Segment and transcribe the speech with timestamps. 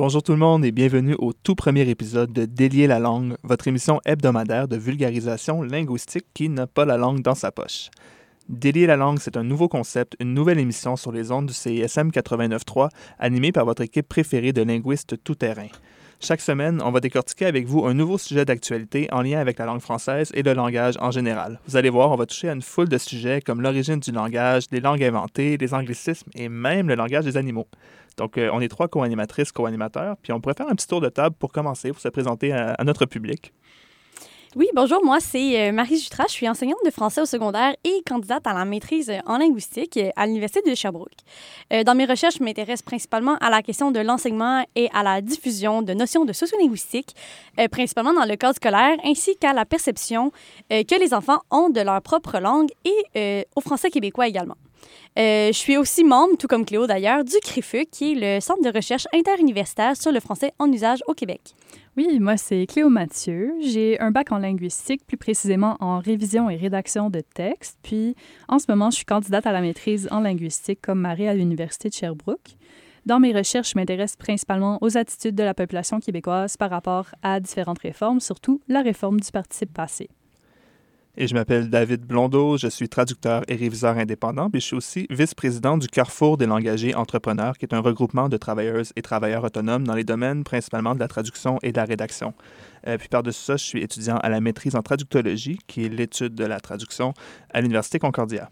[0.00, 3.66] Bonjour tout le monde et bienvenue au tout premier épisode de Délier la langue, votre
[3.66, 7.90] émission hebdomadaire de vulgarisation linguistique qui n'a pas la langue dans sa poche.
[8.48, 12.10] Délier la langue, c'est un nouveau concept, une nouvelle émission sur les ondes du CISM
[12.10, 15.66] 89.3, animée par votre équipe préférée de linguistes tout-terrain.
[16.20, 19.66] Chaque semaine, on va décortiquer avec vous un nouveau sujet d'actualité en lien avec la
[19.66, 21.58] langue française et le langage en général.
[21.66, 24.66] Vous allez voir, on va toucher à une foule de sujets comme l'origine du langage,
[24.70, 27.66] les langues inventées, les anglicismes et même le langage des animaux.
[28.18, 31.08] Donc, euh, on est trois co-animatrices, co-animateurs, puis on pourrait faire un petit tour de
[31.08, 33.54] table pour commencer, pour se présenter à, à notre public.
[34.56, 38.02] Oui, bonjour, moi c'est euh, Marie Jutras, je suis enseignante de français au secondaire et
[38.08, 41.20] candidate à la maîtrise en linguistique euh, à l'Université de Sherbrooke.
[41.84, 45.82] Dans mes recherches, je m'intéresse principalement à la question de l'enseignement et à la diffusion
[45.82, 47.14] de notions de sociolinguistique,
[47.70, 50.32] principalement dans le cadre scolaire, ainsi qu'à la perception
[50.70, 54.56] que les enfants ont de leur propre langue et au français québécois également.
[55.16, 58.74] Je suis aussi membre, tout comme Cléo d'ailleurs, du CRIFUC, qui est le Centre de
[58.74, 61.54] recherche interuniversitaire sur le français en usage au Québec.
[61.96, 63.54] Oui, moi, c'est Cléo Mathieu.
[63.60, 67.76] J'ai un bac en linguistique, plus précisément en révision et rédaction de textes.
[67.82, 68.14] Puis,
[68.46, 71.88] en ce moment, je suis candidate à la maîtrise en linguistique comme Marie à l'Université
[71.88, 72.56] de Sherbrooke.
[73.04, 77.40] Dans mes recherches, je m'intéresse principalement aux attitudes de la population québécoise par rapport à
[77.40, 80.08] différentes réformes, surtout la réforme du participe passé.
[81.20, 85.06] Et je m'appelle David Blondeau, je suis traducteur et réviseur indépendant, puis je suis aussi
[85.10, 89.84] vice-président du Carrefour des langagers entrepreneurs, qui est un regroupement de travailleuses et travailleurs autonomes
[89.84, 92.34] dans les domaines principalement de la traduction et de la rédaction.
[92.86, 96.36] Euh, puis par-dessus ça, je suis étudiant à la maîtrise en traductologie, qui est l'étude
[96.36, 97.14] de la traduction
[97.52, 98.48] à l'Université Concordia.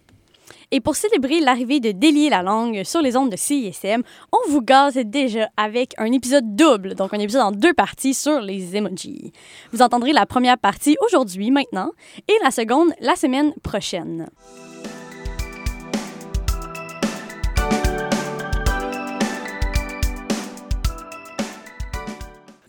[0.71, 4.03] Et pour célébrer l'arrivée de Délier la langue sur les ondes de CISM,
[4.33, 8.41] on vous gaze déjà avec un épisode double, donc un épisode en deux parties sur
[8.41, 9.33] les emojis.
[9.73, 11.93] Vous entendrez la première partie aujourd'hui, maintenant,
[12.29, 14.29] et la seconde la semaine prochaine.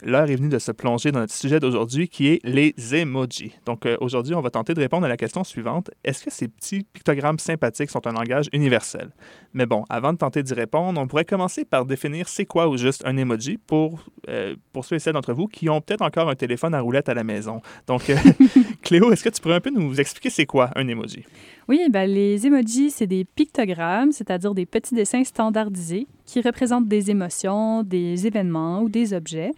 [0.08, 3.54] L'heure est venue de se plonger dans notre sujet d'aujourd'hui qui est les emojis.
[3.66, 5.92] Donc euh, aujourd'hui, on va tenter de répondre à la question suivante.
[6.04, 9.10] Est-ce que ces petits pictogrammes sympathiques sont un langage universel?
[9.54, 12.78] Mais bon, avant de tenter d'y répondre, on pourrait commencer par définir c'est quoi ou
[12.78, 16.30] juste un emoji pour, euh, pour ceux et celles d'entre vous qui ont peut-être encore
[16.30, 17.62] un téléphone à roulette à la maison.
[17.86, 18.16] Donc, euh,
[18.84, 21.26] Cléo, est-ce que tu pourrais un peu nous expliquer c'est quoi un emoji?
[21.68, 27.12] Oui, ben, les emojis, c'est des pictogrammes, c'est-à-dire des petits dessins standardisés qui représentent des
[27.12, 29.52] émotions, des événements ou des objets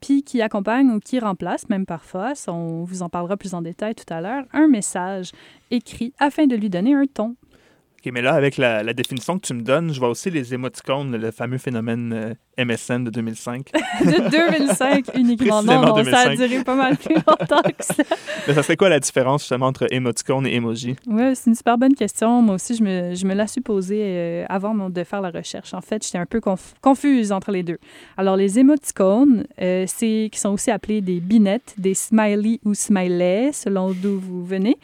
[0.00, 3.94] puis qui accompagne ou qui remplace, même parfois, on vous en parlera plus en détail
[3.94, 5.32] tout à l'heure, un message
[5.70, 7.36] écrit afin de lui donner un ton.
[8.02, 10.54] OK, mais là, avec la, la, définition que tu me donnes, je vois aussi les
[10.54, 13.72] émoticônes, le fameux phénomène euh, MSN de 2005.
[14.00, 15.62] de 2005 uniquement.
[15.62, 18.02] Non, non, ça a duré pas mal plus longtemps que ça.
[18.48, 20.96] Mais ça serait quoi la différence justement entre émoticône et emoji?
[21.08, 22.40] Oui, c'est une super bonne question.
[22.40, 25.74] Moi aussi, je me, je me la suis posée euh, avant de faire la recherche.
[25.74, 26.40] En fait, j'étais un peu
[26.80, 27.78] confuse entre les deux.
[28.16, 33.52] Alors, les émoticônes, euh, c'est qui sont aussi appelés des binettes, des smileys ou smileys,
[33.52, 34.78] selon d'où vous venez,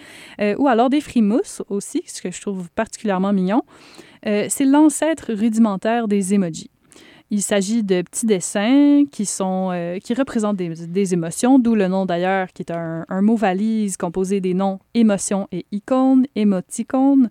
[0.59, 3.63] ou alors des frimousses aussi, ce que je trouve particulièrement mignon.
[4.27, 6.71] Euh, c'est l'ancêtre rudimentaire des emojis.
[7.31, 12.07] Il s'agit de petits dessins qui, sont, euh, qui représentent des, émotions, d'où le nom
[12.07, 17.29] d'ailleurs, qui est un, un, mot valise composé des noms émotion et icône, émoticône.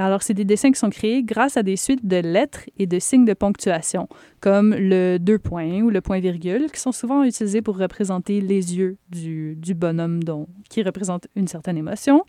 [0.00, 2.98] Alors, c'est des dessins qui sont créés grâce à des suites de lettres et de
[2.98, 4.08] signes de ponctuation,
[4.40, 8.98] comme le deux points ou le point-virgule, qui sont souvent utilisés pour représenter les yeux
[9.10, 12.22] du, du bonhomme dont, qui représente une certaine émotion.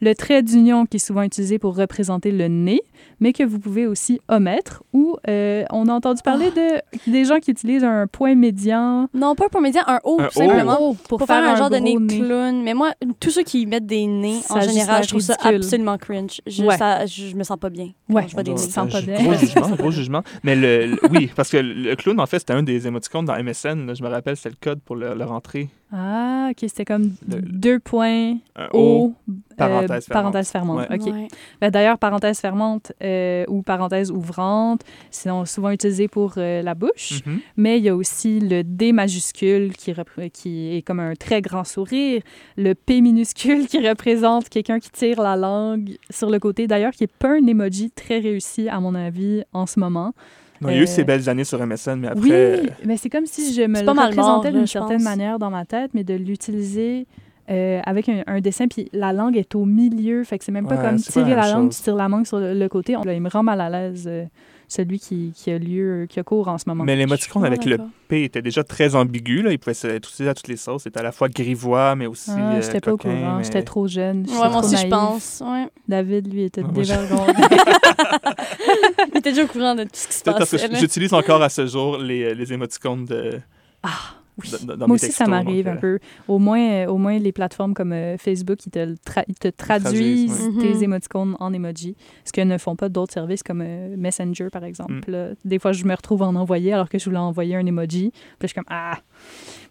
[0.00, 2.80] Le trait d'union, qui est souvent utilisé pour représenter le nez,
[3.20, 7.38] mais que vous pouvez aussi omettre, ou euh, on a entendu parler de, des gens
[7.40, 9.08] qui utilisent un point médian.
[9.14, 10.80] Non, pas un point médian, un O, tout simplement.
[10.80, 12.62] O Pour, pour faire, faire un un genre de nez clown.
[12.62, 15.98] Mais moi, tous ceux qui mettent des nez, en Ça général, je trouve ça absolument
[15.98, 16.40] cringe.
[16.46, 16.76] Je, Ouais.
[16.78, 17.90] ça- je, je me sens pas bien.
[18.08, 18.26] Ouais.
[18.28, 18.60] je vois des On nez.
[18.60, 19.22] se sent pas bien.
[19.22, 20.22] Gros jugement, gros jugement.
[20.42, 23.34] Mais le, le- oui, parce que le clown, en fait, c'était un des émoticônes dans
[23.42, 23.86] MSN.
[23.86, 23.94] là.
[23.94, 25.68] je me rappelle, c'est le code pour le, le rentrer.
[25.94, 30.08] Ah, OK, c'était comme Le- deux points, Un O, O, euh, parenthèse fermante.
[30.08, 30.88] parenthèse fermante.
[30.88, 31.28] Ouais.
[31.60, 34.80] Ben, D'ailleurs, parenthèse fermante euh, ou parenthèse ouvrante,
[35.10, 37.40] c'est souvent utilisé pour euh, la bouche, Mhm.
[37.58, 39.92] mais il y a aussi le D majuscule qui,
[40.32, 42.22] qui est comme un très grand sourire,
[42.56, 47.02] le P minuscule qui représente quelqu'un qui tire la langue sur le côté, d'ailleurs, qui
[47.02, 50.14] n'est pas un emoji très réussi, à mon avis, en ce moment.
[50.62, 52.20] Non, il y a eu Euh, ces belles années sur MSN, mais après.
[52.20, 55.64] oui, euh, mais c'est comme si je me le représentais d'une certaine manière dans ma
[55.64, 57.06] tête, mais de l'utiliser
[57.50, 60.66] euh, avec un, un dessin, puis la langue est au milieu, fait que c'est même
[60.66, 62.68] pas Ouais, comme la tirer la même langue, tu tires la langue sur le, le
[62.68, 62.92] côté.
[63.04, 64.24] Là, il me rend mal à l'aise euh,
[64.72, 66.84] celui qui, qui a lieu, qui a cours en ce moment.
[66.84, 67.78] Mais l'émoticône avec le.
[68.08, 69.42] P était déjà très ambigu.
[69.42, 69.52] Là.
[69.52, 70.84] Il pouvait être utilisé à toutes les sauces.
[70.84, 72.30] C'était à la fois grivois, mais aussi.
[72.34, 74.24] Ah, euh, j'étais pas au courant, mais- j'étais trop jeune.
[74.28, 75.42] Ouais, moi aussi, je pense.
[75.44, 75.68] Ouais.
[75.88, 77.32] David, lui, était Ouais, moi, je- dévergondé.
[79.12, 80.68] Il était déjà au courant de tout ce qui se passait.
[80.78, 83.40] j'utilise encore à ce jour les, les émoticônes de.
[83.82, 83.90] Ah,
[84.38, 84.50] oui.
[84.66, 85.98] dans- dans Moi aussi, ça m'arrive donc, un euh, peu.
[86.28, 89.38] Au moins, euh, au moins, les plateformes comme euh, Facebook, ils te, le tra- ils
[89.38, 90.82] te traduisent tes Mhm.
[90.82, 94.94] émoticônes en emoji, ce que ne font pas d'autres services comme euh, Messenger, par exemple.
[95.08, 95.10] Mm.
[95.12, 98.10] Là, des fois, je me retrouve en envoyer alors que je voulais envoyer un emoji.
[98.10, 98.98] Puis je suis comme, ah!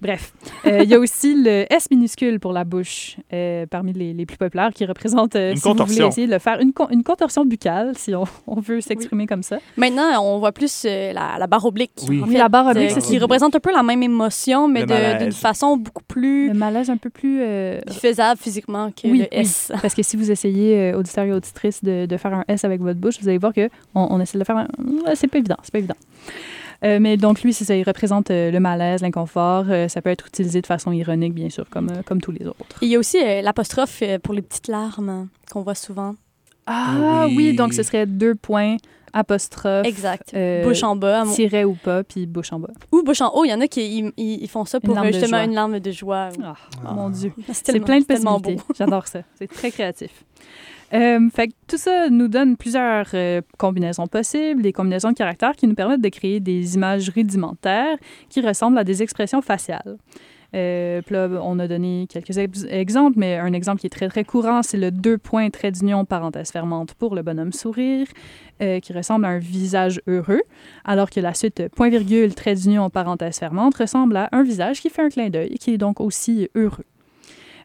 [0.02, 0.34] Bref.
[0.66, 4.26] Euh, Il y a aussi le S minuscule pour la bouche, euh, parmi les, les
[4.26, 6.08] plus populaires, qui représente, euh, Une si vous voulez contorsion.
[6.08, 9.44] essayer de le faire, une, con- une contorsion buccale, si on, on veut s'exprimer comme
[9.44, 9.60] ça.
[9.78, 11.92] Maintenant, on voit plus euh, la, la barre oblique.
[12.10, 12.20] Oui.
[12.22, 15.32] en Oui, fait, la barre oblique, qui représente un peu la même émotion, mais d'une
[15.32, 17.42] façon beaucoup plus Le malaise un peu plus...
[17.42, 19.28] euh, faisable physiquement que Oui, le oui.
[19.32, 19.72] S.
[19.82, 22.82] Parce que si vous essayez, euh, auditeurs et auditrices, de, de faire un S avec
[22.82, 24.58] votre bouche, vous allez voir que on, on essaie de le faire.
[24.58, 24.68] un-
[25.16, 25.96] C'est pas évident, c'est pas évident.
[26.84, 29.66] Euh, mais donc, lui, c'est ça, il représente euh, le malaise, l'inconfort.
[29.70, 32.48] Euh, ça peut être utilisé de façon ironique, bien sûr, comme, euh, comme tous les
[32.48, 32.78] autres.
[32.82, 36.16] Il y a aussi euh, l'apostrophe pour les petites larmes hein, qu'on voit souvent.
[36.66, 37.34] Ah Oui.
[37.38, 38.78] oui, donc ce serait deux points,
[39.14, 40.32] apostrophe, Exact.
[40.34, 41.26] euh, bouche en bas.
[41.26, 42.70] mon- tiret ou pas, puis bouche en bas.
[42.92, 43.44] Ou bouche en haut.
[43.46, 46.30] Il y en a qui ils, font ça pour de justement une larme de joie.
[46.44, 46.54] Ah,
[46.86, 46.94] Ah.
[46.94, 47.34] mon Dieu.
[47.52, 48.58] C'est plein de possibilités.
[48.78, 49.22] J'adore ça.
[49.38, 50.24] C'est très créatif.
[50.94, 55.56] Euh, fait que tout ça nous donne plusieurs euh, combinaisons possibles, des combinaisons de caractères
[55.56, 57.98] qui nous permettent de créer des images rudimentaires
[58.30, 59.98] qui ressemblent à des expressions faciales.
[60.54, 64.64] Euh, on a donné quelques ex- exemples, mais un exemple qui est très, très courant,
[64.64, 68.08] c'est le deux points trait d'union parenthèse fermante pour le bonhomme sourire,
[68.60, 70.42] qui ressemble à un visage heureux,
[70.86, 74.90] alors que la suite point virgule trait d'union parenthèse fermante ressemble à un visage qui
[74.90, 76.86] fait un clin d'œil, qui est donc aussi heureux.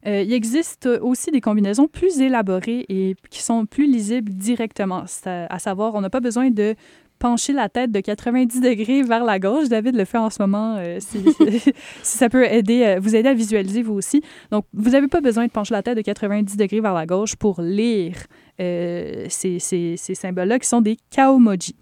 [0.06, 5.04] Euh, il existe aussi des combinaisons plus élaborées et qui sont plus lisibles directement.
[5.06, 6.74] C'est À, à savoir, on n'a pas besoin de
[7.18, 9.68] pencher la tête de 90 degrés vers la gauche.
[9.68, 11.72] David le fait en ce moment, euh, si, si
[12.02, 14.20] ça peut aider, euh, vous aider à visualiser vous aussi.
[14.50, 17.34] Donc, vous n'avez pas besoin de pencher la tête de 90 degrés vers la gauche
[17.34, 18.16] pour lire
[18.60, 21.74] euh, ces, ces- ces symboles-là qui sont des kaomoji.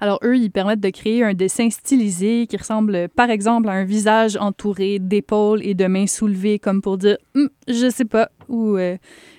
[0.00, 3.84] Alors, eux, ils permettent de créer un dessin stylisé qui ressemble, par exemple, à un
[3.84, 8.76] visage entouré d'épaules et de mains soulevées, comme pour dire Hum, je sais pas, ou
[8.76, 8.96] euh,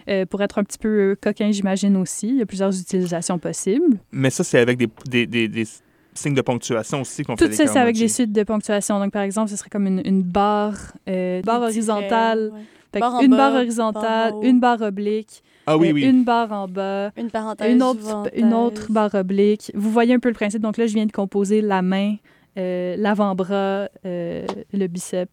[0.09, 2.27] euh, pour être un petit peu euh, coquin, j'imagine aussi.
[2.27, 3.97] Il y a plusieurs utilisations possibles.
[4.11, 5.65] Mais ça, c'est avec des, des, des, des
[6.13, 8.99] signes de ponctuation aussi qu'on fait Tout ça, c'est avec des suites de ponctuation.
[8.99, 12.99] Donc, par exemple, ce serait comme une, une barre, euh, barre horizontale, ouais.
[12.99, 16.03] Barre une bas, barre horizontale, une barre oblique, Ah oui, euh, oui.
[16.03, 17.71] une barre en bas, Une parenthèse.
[17.71, 19.71] une autre, une autre barre oblique.
[19.75, 20.61] Vous voyez un peu le principe.
[20.61, 22.15] Donc là, je viens de composer la main,
[22.57, 25.29] euh, l'avant-bras, euh, le bicep.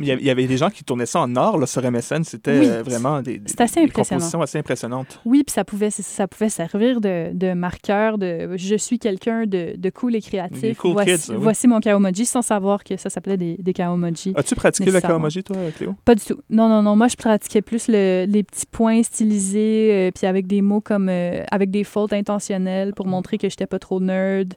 [0.00, 2.22] Il y avait- des gens qui tournaient ça en or là, sur MSN.
[2.24, 2.66] C'était Oui.
[2.68, 5.20] euh, vraiment des, des, assez des compositions assez impressionnantes.
[5.24, 9.74] Oui, puis ça pouvait, ça pouvait servir de, de marqueur de je suis quelqu'un de,
[9.76, 10.78] de cool et créatif.
[10.78, 11.36] Cool voici, kids, oui.
[11.40, 14.32] voici mon kaomoji sans savoir que ça s'appelait des, des kaomoji.
[14.36, 15.94] As-tu pratiqué le kawamoji, toi, Cléo?
[16.04, 16.38] Pas du tout.
[16.48, 16.94] Non, non, non.
[16.96, 21.08] Moi, je pratiquais plus le- les petits points stylisés, euh, puis avec des mots comme
[21.08, 24.54] euh, avec des fautes intentionnelles pour montrer que j'étais pas trop nerd.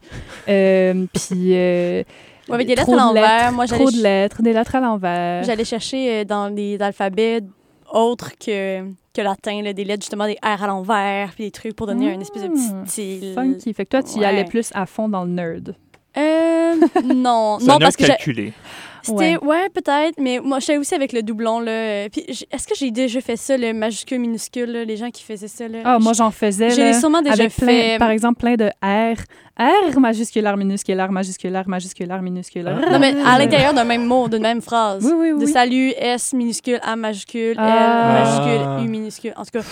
[0.48, 1.54] Euh, puis.
[2.52, 3.40] Ouais, avec des trop lettres à de l'envers.
[3.44, 5.44] lettres, Moi, j'allais Trop de lettres, des lettres à l'envers.
[5.44, 7.42] J'allais chercher euh, dans les alphabets
[7.92, 8.82] autres que,
[9.14, 12.14] que latin, là, des lettres, justement, des R à l'envers, puis des trucs pour donner
[12.14, 12.84] un espèce de Hmm.
[12.84, 13.34] petit style.
[13.36, 13.74] Funky.
[13.74, 14.26] Fait que toi, tu y Ouais.
[14.28, 15.76] allais plus à fond dans le nerd.
[16.18, 16.76] Euh,
[17.06, 18.54] non, non, parce que calculé.
[19.04, 22.10] C'était, ouais, peut-être, mais moi, j'étais aussi avec le doublon, là.
[22.10, 25.48] Puis, est-ce que j'ai déjà fait ça, le majuscule, minuscule, là, les gens qui faisaient
[25.48, 25.80] ça, là?
[25.84, 26.70] Ah, moi, j'en faisais.
[26.72, 27.98] J'ai là, sûrement déjà avec plein, fait.
[28.00, 29.18] par exemple, plein de R.
[29.60, 32.80] R majusculaire, minusculaire, majusculaire, majusculaire, minusculaire.
[32.84, 32.92] Ah.
[32.92, 35.04] Non, mais à l'intérieur d'un même mot, d'une même phrase.
[35.06, 35.46] Oui, oui, oui.
[35.46, 38.18] De salut, S minuscule, A majuscule, Ah.
[38.18, 39.34] L majuscule, U minuscule.
[39.36, 39.66] En tout cas,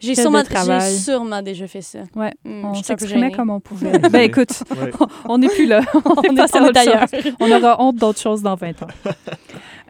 [0.00, 0.42] j'ai sûrement,
[0.80, 2.00] sûrement déjà fait ça.
[2.16, 3.98] Ouais, Hmm, On s'exprimait comme on pouvait.
[4.10, 4.90] ben écoute, Ouais.
[5.28, 5.80] on n'est plus là.
[5.94, 7.52] on est On est passé à on autre chose.
[7.52, 8.86] Aura honte d'autres choses dans 20 ans.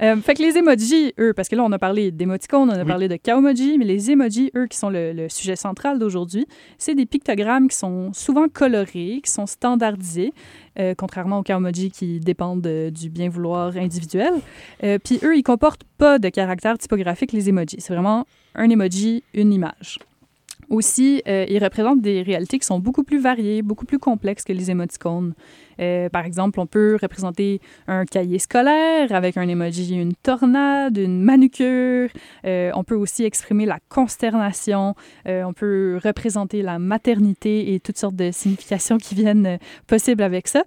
[0.02, 2.80] Euh, fait que les emojis, eux, parce que là, on a parlé d'émoticônes, on a
[2.82, 2.86] Oui.
[2.86, 6.46] parlé de kaomoji, mais les emojis, eux, qui sont le, le sujet central d'aujourd'hui,
[6.78, 10.32] c'est des pictogrammes qui sont souvent colorés, qui sont standardisés,
[10.78, 14.32] euh, contrairement aux kaomoji qui dépendent de- du bien vouloir individuel.
[14.84, 17.76] Euh, Puis eux, ils comportent pas de caractère typographique, les emojis.
[17.80, 19.98] C'est vraiment un emoji, une image.
[20.68, 24.70] Aussi, ils représentent des réalités qui sont beaucoup plus variées, beaucoup plus complexes que les
[24.70, 25.34] émoticônes.
[25.80, 31.22] Euh, par exemple, on peut représenter un cahier scolaire avec un emoji, une tornade, une
[31.22, 32.08] manucure.
[32.44, 34.94] Euh, on peut aussi exprimer la consternation.
[35.26, 40.48] Euh, on peut représenter la maternité et toutes sortes de significations qui viennent possibles avec
[40.48, 40.62] ça.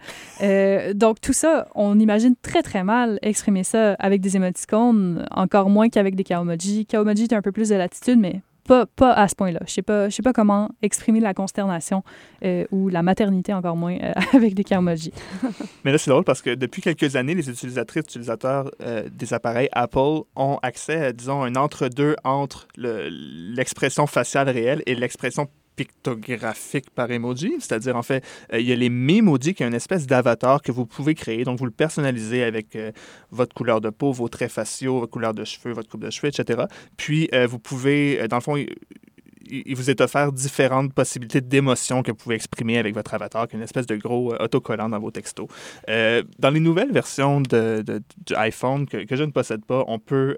[0.94, 5.90] Donc, tout ça, on imagine très, très mal exprimer ça avec des émoticônes, encore moins
[5.90, 6.86] qu'avec des kaomoji.
[6.86, 9.60] Kaomoji, tu as un peu plus de latitude, mais pas, pas à ce point-là.
[9.68, 12.04] Je sais pas, sais pas comment exprimer la consternation
[12.44, 15.12] euh, ou la maternité encore moins euh, avec des Carmoji.
[15.84, 19.70] Mais là, c'est drôle parce que depuis quelques années, les utilisatrices, utilisateurs euh, des appareils
[19.74, 26.90] Apple ont accès à, disons, un entre-deux entre le- l'expression faciale réelle et l'expression pictographique
[26.92, 27.54] par emoji.
[27.60, 30.72] C'est-à-dire, en fait, euh, il y a les Memoji qui est une espèce d'avatar que
[30.72, 31.44] vous pouvez créer.
[31.44, 32.92] Donc, vous le personnalisez avec euh,
[33.32, 36.30] votre couleur de peau, vos traits faciaux, votre couleur de cheveux, votre coupe de cheveux,
[36.30, 36.64] etc.
[36.98, 42.12] Puis, euh, vous pouvez, dans le fond, il, vous est offert différentes possibilités d'émotions que
[42.12, 45.12] vous pouvez exprimer avec votre avatar, qui est une espèce de gros autocollant dans vos
[45.12, 45.48] textos.
[45.88, 48.02] Dans les nouvelles versions de, de-
[48.36, 50.38] iPhone que, je ne possède pas, on peut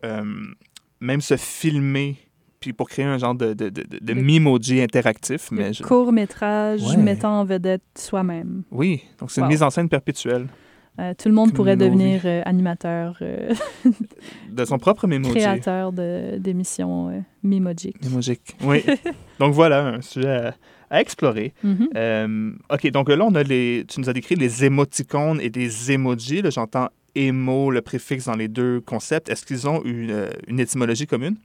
[1.00, 2.18] même se filmer
[2.66, 5.50] puis pour créer un genre de, de, de, de Memoji interactif.
[5.52, 6.98] Mais je- Court-métrage Ouais.
[6.98, 8.64] mettant en vedette soi-même.
[8.72, 10.48] Oui, donc c'est une mise en scène perpétuelle
[11.00, 13.54] Euh, tout le monde Comme pourrait devenir euh, animateur, euh,
[14.50, 15.36] de son propre Memoji.
[15.36, 18.04] créateur d'émissions Memojiques.
[18.04, 18.56] Memojique.
[18.64, 18.84] Oui.
[19.40, 20.56] donc voilà, un sujet à,
[20.90, 21.54] à explorer.
[21.64, 22.58] Mhm.
[22.72, 26.42] OK, donc là, on a les, tu nous as décrit les émoticônes et les emojis.
[26.42, 29.30] Là, j'entends émo, le préfixe dans les deux concepts.
[29.30, 31.36] Est-ce qu'ils ont une, une étymologie commune?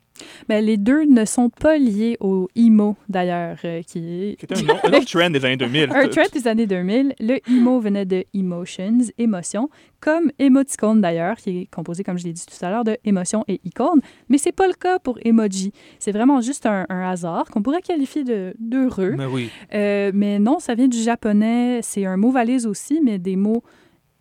[0.48, 4.88] Ben, les deux ne sont pas liés au emo, d'ailleurs, euh, qui est Qui un,
[4.88, 5.90] un autre trend des années 2000.
[5.94, 7.14] un trend des années 2000.
[7.20, 9.68] Le emo venait de emotions, émotion,
[10.00, 13.44] comme émoticône d'ailleurs, qui est composé, comme je l'ai dit tout à l'heure, de émotion
[13.48, 14.00] et icône.
[14.28, 15.72] Mais c'est pas le cas pour emoji.
[15.98, 19.14] C'est vraiment juste un, un hasard qu'on pourrait qualifier de d'heureux.
[19.16, 19.50] Mais oui.
[19.74, 21.80] Euh, mais non, ça vient du japonais.
[21.82, 23.62] C'est un mot valise aussi, mais des mots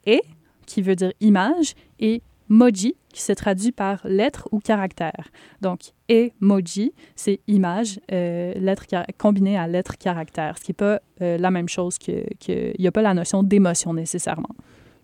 [0.08, 0.20] e,
[0.66, 5.30] qui veut dire image, et moji, qui se traduit par lettre ou caractère.
[5.62, 5.80] Donc,
[6.10, 8.86] emoji, c'est image, euh, lettre
[9.18, 12.88] combinée à lettre caractère, ce qui n'est pas euh, la même chose que- Il n'y
[12.88, 14.50] a pas la notion d'émotion nécessairement.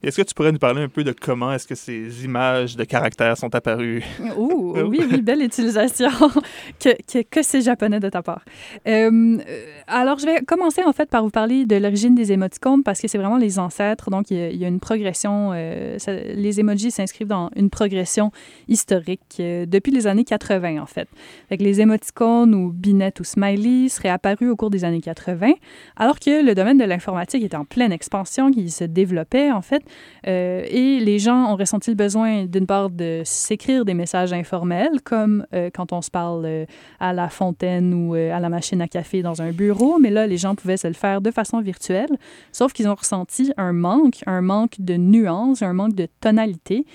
[0.06, 2.84] Est-ce que tu pourrais nous parler un peu de comment est-ce que ces images de
[2.84, 4.04] caractères sont apparues?
[4.38, 6.10] Oh, oui, oui, belle utilisation.
[6.80, 8.44] que que, que c'est japonais de ta part.
[8.88, 9.10] Euh,
[9.50, 13.02] euh, alors, je vais commencer en fait par vous parler de l'origine des émoticônes parce
[13.02, 14.12] que c'est vraiment les ancêtres.
[14.12, 15.52] Donc, il y a, il y a une progression.
[15.56, 18.32] euh, ça- les emojis s'inscrivent dans une progression
[18.68, 21.08] historique euh, depuis les années 80, en fait.
[21.50, 25.54] Fait que les émoticônes ou binettes ou smiley seraient apparus au cours des années 80,
[25.96, 29.82] alors que le domaine de l'informatique était en pleine expansion, qui se développait, en fait.
[30.28, 35.02] Euh, et les gens ont ressenti le besoin, d'une part, de s'écrire des messages informels,
[35.04, 36.66] comme euh, quand on se parle euh,
[37.00, 40.38] à la fontaine ou à la machine à café dans un bureau, mais là, les
[40.38, 42.18] gens pouvaient se le faire de façon virtuelle,
[42.52, 46.86] sauf qu'ils ont ressenti un manque, un manque de nuances, un manque de tonalité.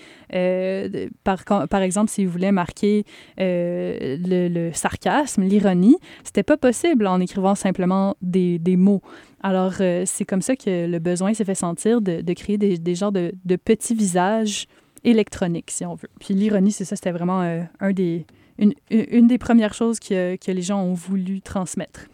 [1.25, 3.05] Par, exemple, si vous voulez marquer
[3.39, 9.03] le, sarcasme, l'ironie, c'était pas possible en écrivant simplement des mots.
[9.43, 12.77] Alors, euh, c'est comme ça que le besoin s'est fait sentir de, de créer des,
[12.79, 14.67] des genres de, de petits visages
[15.05, 16.11] électroniques, si on veut.
[16.21, 18.27] Puis l'ironie, c'est ça, c'était vraiment euh, un des,
[18.59, 22.07] une, des premières choses que, que les gens ont voulu transmettre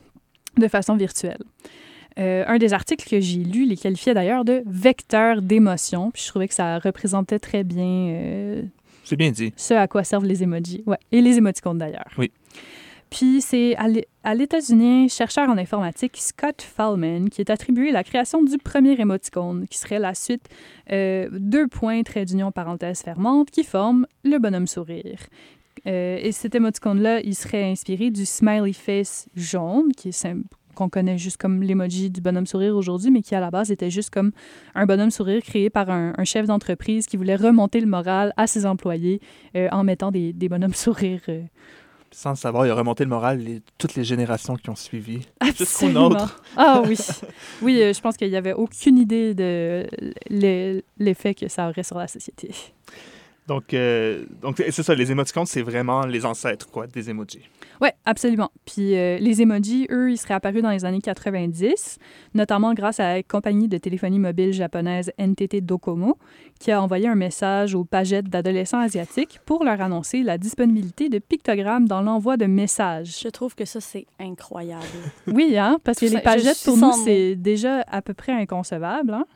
[0.56, 1.42] de façon virtuelle.
[2.18, 6.10] Euh, un des articles que j'ai lu les qualifiait d'ailleurs de vecteurs d'émotion.
[6.12, 8.62] Puis je trouvais que ça représentait très bien
[9.04, 9.52] C'est bien dit.
[9.56, 10.82] ce à quoi servent les emojis.
[10.86, 12.08] Ouais, et les émoticônes d'ailleurs.
[12.16, 12.30] Oui.
[13.10, 18.02] Puis c'est à l'É- à l'États-Unis, chercheur en informatique Scott Fallman qui est attribué la
[18.02, 20.48] création du premier émoticône, qui serait la suite
[20.90, 25.20] euh, deux points, trait d'union, parenthèse fermante, qui forment le bonhomme sourire.
[25.86, 30.42] Euh, et cet émoticône-là, il serait inspiré du smiley face jaune, qui est sim-
[30.74, 33.88] qu'on connaît juste comme l'emoji du bonhomme sourire aujourd'hui, mais qui à la base était
[33.88, 34.32] juste comme
[34.74, 38.66] un bonhomme sourire créé par un, chef d'entreprise qui voulait remonter le moral à ses
[38.66, 39.20] employés
[39.54, 41.22] euh, en mettant des, des bonhommes sourires.
[41.28, 41.42] euh,
[42.10, 45.20] Sans le savoir, il a remonté le moral les, toutes les générations qui ont suivi.
[45.40, 46.26] Absolument.
[46.56, 46.96] Ah oui.
[47.62, 49.86] Oui, euh, je pense qu'il n'y avait aucune idée de
[50.30, 52.50] l'e- l'effet que ça aurait sur la société.
[53.46, 57.48] Donc, euh, donc c'est ça, les émoticônes, c'est vraiment les ancêtres quoi, des emojis.
[57.80, 58.50] Oui, absolument.
[58.64, 61.98] Puis euh, les emojis, eux, ils seraient apparus dans les années 90,
[62.34, 66.18] notamment grâce à la compagnie de téléphonie mobile japonaise NTT Docomo,
[66.58, 71.18] qui a envoyé un message aux pagettes d'adolescents asiatiques pour leur annoncer la disponibilité de
[71.18, 73.20] pictogrammes dans l'envoi de messages.
[73.22, 74.84] Je trouve que ça, c'est incroyable.
[75.28, 79.12] Oui, hein, parce que les pagettes, pour nous, c'est déjà à peu près inconcevable.
[79.12, 79.26] Hein?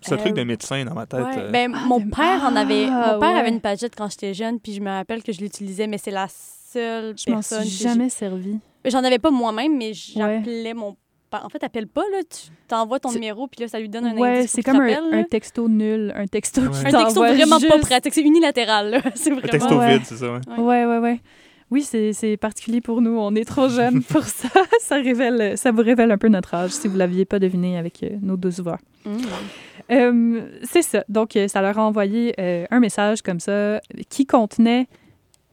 [0.00, 1.20] C'est un Euh, truc de médecin dans ma tête.
[1.24, 1.38] Ouais.
[1.38, 1.50] euh.
[1.50, 2.86] Ben, mon de- père en avait.
[2.90, 3.38] Ah, mon père ouais.
[3.40, 6.10] avait une pagette quand j'étais jeune, puis je me rappelle que je l'utilisais, mais c'est
[6.12, 7.62] la seule Je m'en personne.
[7.64, 8.58] suis que j'ai- jamais servi.
[8.84, 10.96] J'en avais pas moi-même, mais j'appelais mon
[11.30, 11.44] père.
[11.44, 12.18] En fait, t'appelles pas, là.
[12.30, 14.52] Tu t'envoies ton numéro, puis là, ça lui donne un Ouais, indice.
[14.52, 16.68] c'est comme un, un texto nul, un texto Ouais.
[16.70, 18.14] qui Un texto vraiment pas pratique.
[18.14, 19.00] C'est unilatéral, là.
[19.14, 19.50] C'est Un vraiment.
[19.50, 19.92] texto Ouais.
[19.98, 20.40] vide, c'est ça, ouais.
[20.58, 21.20] Ouais, ouais, ouais.
[21.70, 23.18] Oui, c'est particulier pour nous.
[23.18, 24.48] On est trop jeunes pour ça.
[24.80, 27.78] ça, révèle, ça vous révèle un peu notre âge, si vous ne l'aviez pas deviné
[27.78, 28.78] avec euh, nos douze voix.
[29.04, 29.16] Mm.
[29.90, 31.04] Euh, c'est ça.
[31.08, 34.86] Donc, euh, ça leur a envoyé euh, un message comme ça qui contenait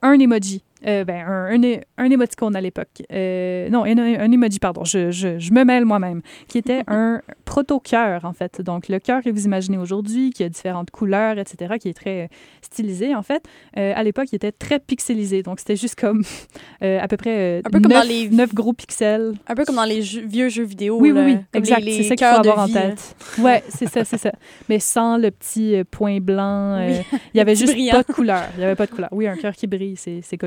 [0.01, 3.01] un emoji euh, ben, un, un, un émoticône à l'époque.
[3.12, 7.22] Euh, non, un, un emoji, pardon, je, je, je me mêle moi-même, qui était un
[7.46, 8.62] proto-cœur, en fait.
[8.62, 12.29] Donc, le cœur que vous imaginez aujourd'hui, qui a différentes couleurs, etc., qui est très
[12.62, 13.44] stylisé, en fait,
[13.77, 15.41] euh, à l'époque, il était très pixelisé.
[15.44, 16.24] Donc, c'était juste comme
[16.84, 19.34] euh, à peu près Un peu comme 9, dans les- 9 gros pixels.
[19.48, 20.98] Un peu comme dans les jeux- vieux jeux vidéo.
[21.00, 21.84] Oui, oui, là, oui, comme exact.
[21.86, 23.15] C'est ça qu'il faut avoir en vie, tête.
[23.39, 24.32] Ouais, c'est ça, c'est ça.
[24.70, 26.74] Mais sans le petit euh, point blanc.
[26.79, 26.98] euh,
[27.34, 27.94] il y avait juste brillant.
[27.96, 28.44] pas de couleur.
[28.58, 29.10] Il y avait pas de couleur.
[29.12, 30.38] Oui, un cœur qui brille, c'est c'est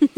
[0.00, 0.08] Tout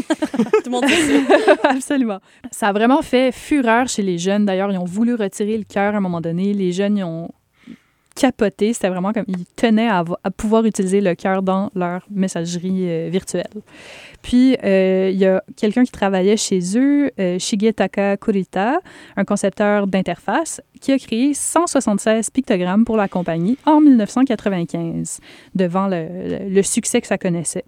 [0.67, 0.85] le monde.
[1.65, 2.19] Absolument.
[2.51, 4.47] Ça a vraiment fait fureur chez les jeunes.
[4.47, 6.53] D'ailleurs, ils ont voulu retirer le cœur à un moment donné.
[6.55, 7.31] Les jeunes, ils ont
[8.15, 8.73] capoté.
[8.75, 10.05] C'était vraiment comme ils tenaient à,
[10.37, 13.49] pouvoir utiliser le cœur dans leur messagerie euh, virtuelle.
[14.21, 18.81] Puis, euh, il y a quelqu'un qui travaillait chez eux, euh, Shigetaka Kurita,
[19.17, 25.19] un concepteur d'interface, qui a créé 176 pictogrammes pour la compagnie en 1995,
[25.55, 27.65] devant le, le- le succès que ça connaissait.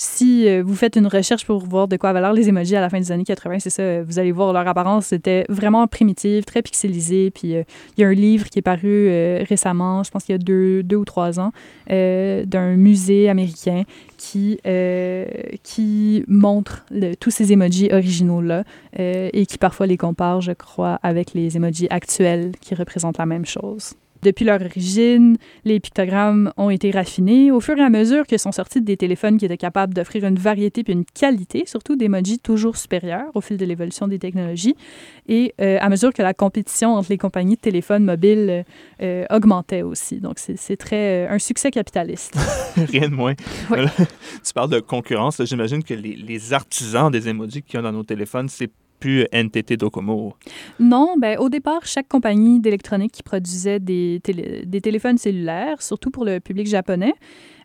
[0.00, 2.80] Si euh, vous faites une recherche pour voir de quoi avaient l'air les emojis à
[2.80, 5.84] la fin des années 80, c'est ça, euh, vous allez voir leur apparence, c'était vraiment
[5.88, 7.32] primitive, très pixelisé.
[7.32, 7.64] Puis euh,
[7.96, 9.08] il y a un livre qui est paru
[9.48, 11.50] récemment, je pense qu'il y a deux, ou trois ans,
[11.88, 13.82] d'un musée américain
[14.16, 14.60] qui,
[15.64, 16.86] qui montre
[17.18, 18.62] tous ces emojis originaux-là
[18.96, 23.46] et qui parfois les compare, je crois, avec les emojis actuels qui représentent la même
[23.46, 23.94] chose.
[24.22, 28.52] Depuis leur origine, les pictogrammes ont été raffinés au fur et à mesure que sont
[28.52, 32.76] sortis des téléphones qui étaient capables d'offrir une variété puis une qualité, surtout d'emojis toujours
[32.76, 34.76] supérieures au fil de l'évolution des technologies.
[35.28, 38.62] Et euh, à mesure que la compétition entre les compagnies de téléphones mobiles euh,
[39.02, 40.20] euh, augmentait aussi.
[40.20, 42.36] Donc, c'est très euh, un succès capitaliste.
[42.76, 43.34] Rien de moins.
[43.34, 45.42] Tu parles de concurrence.
[45.44, 49.26] J'imagine que les, les artisans des emojis qu'il y a dans nos téléphones, c'est plus
[49.32, 50.34] NTT Docomo?
[50.80, 56.10] Non, ben, au départ, chaque compagnie d'électronique qui produisait des, télé- des téléphones cellulaires, surtout
[56.10, 57.14] pour le public japonais,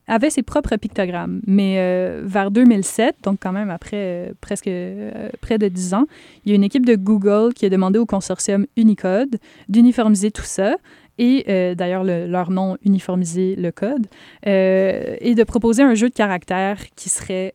[0.08, 1.40] avait ses propres pictogrammes.
[1.48, 6.06] Mais euh, vers 2007, donc quand même après euh, presque euh, près de 10 ans,
[6.44, 9.38] il y a une équipe de Google qui a demandé au consortium Unicode
[9.70, 10.76] d'uniformiser tout ça
[11.20, 14.08] et d'ailleurs le- leur nom uniformiser le code
[14.48, 17.54] et de proposer un jeu de caractères qui serait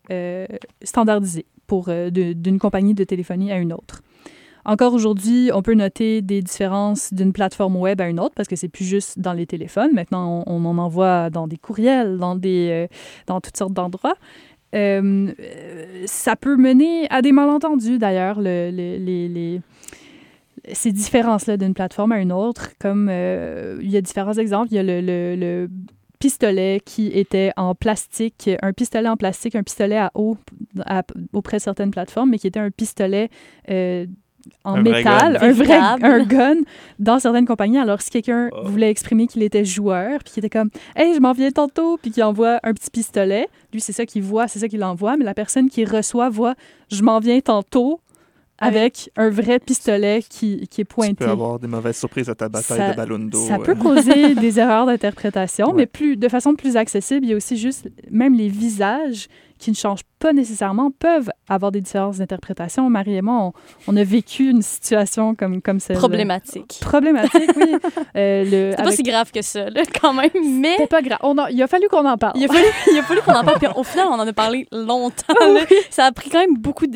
[0.84, 4.02] standardisé pour euh, d'une compagnie de téléphonie à une autre.
[4.64, 8.56] Encore aujourd'hui, on peut noter des différences d'une plateforme web à une autre parce que
[8.56, 9.92] c'est plus juste dans les téléphones.
[9.94, 12.86] Maintenant, on, en envoie dans des courriels, dans, des, euh,
[13.26, 14.16] dans toutes sortes d'endroits.
[14.74, 15.32] Euh,
[16.04, 18.40] ça peut mener à des malentendus, d'ailleurs,
[20.72, 22.70] ces différences-là d'une plateforme à une autre.
[22.78, 24.68] Comme il y a différents exemples.
[24.72, 25.70] Il y a le-
[26.18, 30.36] le pistolet qui était en plastique, un pistolet en plastique, un pistolet à eau
[30.84, 31.02] à-
[31.32, 33.30] auprès de certaines plateformes, mais qui était un pistolet
[33.70, 34.06] euh,
[34.64, 36.56] en Un métal, un vrai un gun
[36.98, 37.78] dans certaines compagnies.
[37.78, 38.62] Alors, si quelqu'un Oh.
[38.64, 42.10] voulait exprimer qu'il était joueur, puis qu'il était comme «Hey, je m'en viens tantôt», puis
[42.10, 45.24] qu'il envoie un petit pistolet, lui, c'est ça qu'il voit, c'est ça qu'il envoie, mais
[45.24, 46.54] la personne qui reçoit voit
[46.90, 48.00] «Je m'en viens tantôt»,
[48.60, 51.14] avec un vrai pistolet qui, qui est Tu pointé.
[51.24, 53.38] peux avoir des mauvaises surprises à ta bataille Ça- de ballon d'eau.
[53.46, 53.58] Ça euh.
[53.58, 55.74] peut causer des erreurs d'interprétation, Ouais.
[55.76, 59.70] mais plus, de façon plus accessible, il y a aussi juste, même les visages qui
[59.70, 62.88] ne changent pas nécessairement peuvent avoir des différences d'interprétation.
[62.90, 63.52] Marie et moi, on,
[63.92, 66.78] on a vécu une situation comme, comme celle Problématique.
[66.80, 67.74] Problématique, oui.
[68.16, 71.18] Euh, le, pas si grave que ça, là, quand même, mais C'était pas grave.
[71.22, 72.34] On a- Il a fallu qu'on en parle.
[72.36, 72.48] il a
[73.02, 73.58] fallu, qu'on en parle.
[73.58, 75.34] Puis au final, on en a parlé longtemps.
[75.40, 75.60] là.
[75.90, 76.92] Ça a pris quand même beaucoup de,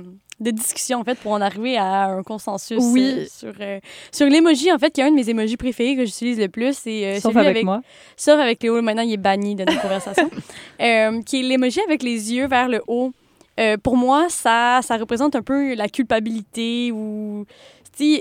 [0.00, 0.04] de,
[0.44, 3.14] de discussions, en fait, pour en arriver à un consensus Oui.
[3.18, 3.80] euh, sur, euh,
[4.12, 6.76] sur l'emoji, en fait, qui est un de mes emojis préférés que j'utilise le plus.
[6.76, 7.80] C'est euh, Sauf avec, avec, moi.
[8.16, 10.30] Sauf avec Léo, maintenant il est banni de notre conversation.
[10.80, 13.12] Euh, qui est l'emoji avec les yeux vers le haut.
[13.60, 17.46] Euh, pour moi, ça, ça représente un peu la culpabilité ou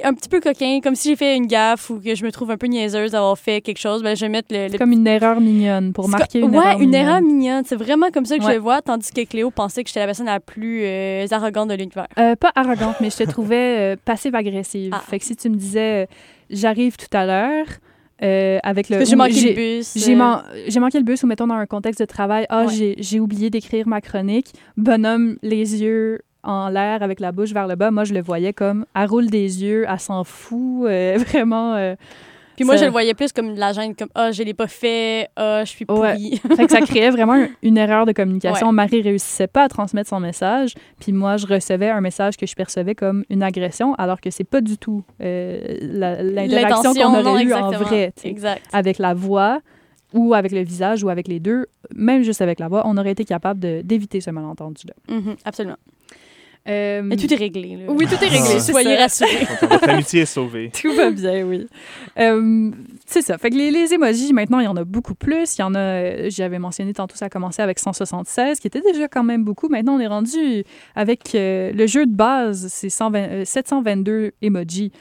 [0.03, 2.51] un petit peu coquin, comme si j'ai fait une gaffe ou que je me trouve
[2.51, 5.41] un peu niaiseuse d'avoir fait quelque chose, ben, je vais mettre le, comme une erreur
[5.41, 6.95] mignonne pour marquer une ouais, erreur une mignonne.
[7.07, 7.63] erreur mignonne.
[7.65, 10.05] C'est vraiment comme ça que je le vois, tandis que Cléo pensait que j'étais la
[10.05, 12.07] personne la plus euh, arrogante de l'univers.
[12.19, 14.91] Euh, pas arrogante, mais je te trouvais euh, passive-agressive.
[14.93, 15.01] Ah.
[15.07, 16.07] Fait que si tu me disais,
[16.49, 17.65] j'arrive tout à l'heure,
[18.21, 19.03] euh, avec le...
[19.03, 19.93] J'ai manqué le bus.
[19.95, 22.95] J'ai man- j'ai manqué le bus ou mettons dans un contexte de travail, ah, Ouais.
[22.97, 27.75] j'ai oublié d'écrire ma chronique, bonhomme, les yeux en l'air avec la bouche vers le
[27.75, 27.91] bas.
[27.91, 31.75] Moi, je le voyais comme, elle roule des yeux, elle s'en fout, euh, vraiment.
[31.75, 31.95] euh,
[32.55, 34.53] Puis moi, ça- je le voyais plus comme de la gêne, comme Ah, je l'ai
[34.53, 35.95] pas fait, ah, je suis Ouais.
[36.13, 36.41] pourrie.
[36.57, 38.67] Fait que ça créait vraiment un- une erreur de communication.
[38.67, 38.73] Ouais.
[38.73, 42.53] Marie réussissait pas à transmettre son message, puis moi, je recevais un message que je
[42.55, 47.53] percevais comme une agression, alors que c'est pas du tout euh, l'interaction qu'on aurait eue
[47.53, 48.13] en vrai.
[48.23, 48.61] Exact.
[48.71, 49.59] Avec la voix
[50.13, 53.11] ou avec le visage ou avec les deux, même juste avec la voix, on aurait
[53.11, 54.93] été capable d'éviter ce malentendu-là.
[55.09, 55.77] Mhm, absolument.
[56.69, 57.75] Euh, Mais tout est réglé.
[57.75, 57.91] Là.
[57.91, 58.39] Oui, tout est réglé.
[58.55, 58.59] Ah.
[58.59, 59.47] c'est Soyez rassurés.
[59.61, 60.71] Votre amitié est sauvée.
[60.81, 61.67] Tout va bien, oui.
[62.17, 62.71] Euh,
[63.05, 63.37] c'est ça.
[63.37, 65.57] Fait que les, les emojis, maintenant, il y en a beaucoup plus.
[65.57, 68.81] Il y en a, euh, j'avais mentionné tantôt, ça a commencé avec 176, qui était
[68.81, 69.67] déjà quand même beaucoup.
[69.67, 70.63] Maintenant, on est rendu
[70.95, 74.91] avec euh, le jeu de base, c'est 120 euh, 722 emojis.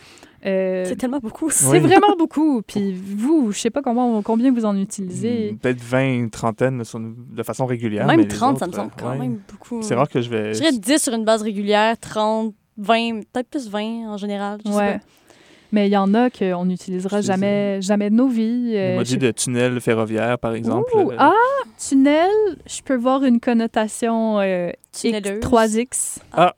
[0.44, 1.50] Euh, C'est tellement beaucoup.
[1.50, 1.78] c'est Oui.
[1.78, 2.62] vraiment beaucoup.
[2.62, 5.52] Puis vous, je sais pas comment, combien vous en utilisez.
[5.52, 8.06] Hmm, Peut-être 20, une trentaine de façon régulière.
[8.06, 9.18] mais Même les 30, ça me semble euh, quand ouais.
[9.18, 9.82] même beaucoup.
[9.82, 10.52] C'est rare que je vais.
[10.54, 14.58] Je dirais 10 sur une base régulière, 30, 20, peut-être plus 20 en général.
[14.66, 14.92] Je sais Ouais.
[14.98, 15.04] pas.
[15.74, 18.72] Mais il y en a qu'on n'utilisera jamais, jamais de nos vies.
[18.74, 20.90] Euh, L'emoji je- de tunnel ferroviaire, par exemple.
[20.94, 21.32] Ouh, euh, ah,
[21.78, 22.28] tunnel,
[22.66, 25.40] je peux voir une connotation euh, Tunneleuse.
[25.40, 26.18] 3X.
[26.32, 26.52] Ah!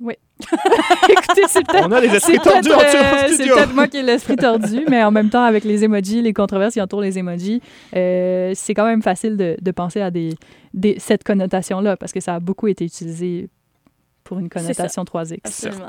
[0.00, 0.14] Oui.
[1.08, 2.82] Écoutez, c'est peut-être On a les esprits tordus en euh,
[3.28, 6.32] c'est peut-être moi qui ai l'esprit tordu, mais en même temps, avec les emojis, les
[6.32, 7.60] controverses qui entourent les emojis,
[7.96, 10.34] euh, c'est quand même facile de, de penser à des,
[10.74, 13.48] des- cette connotation-là, parce que ça a beaucoup été utilisé
[14.28, 15.38] pour une connotation 3X.
[15.42, 15.86] Absolument.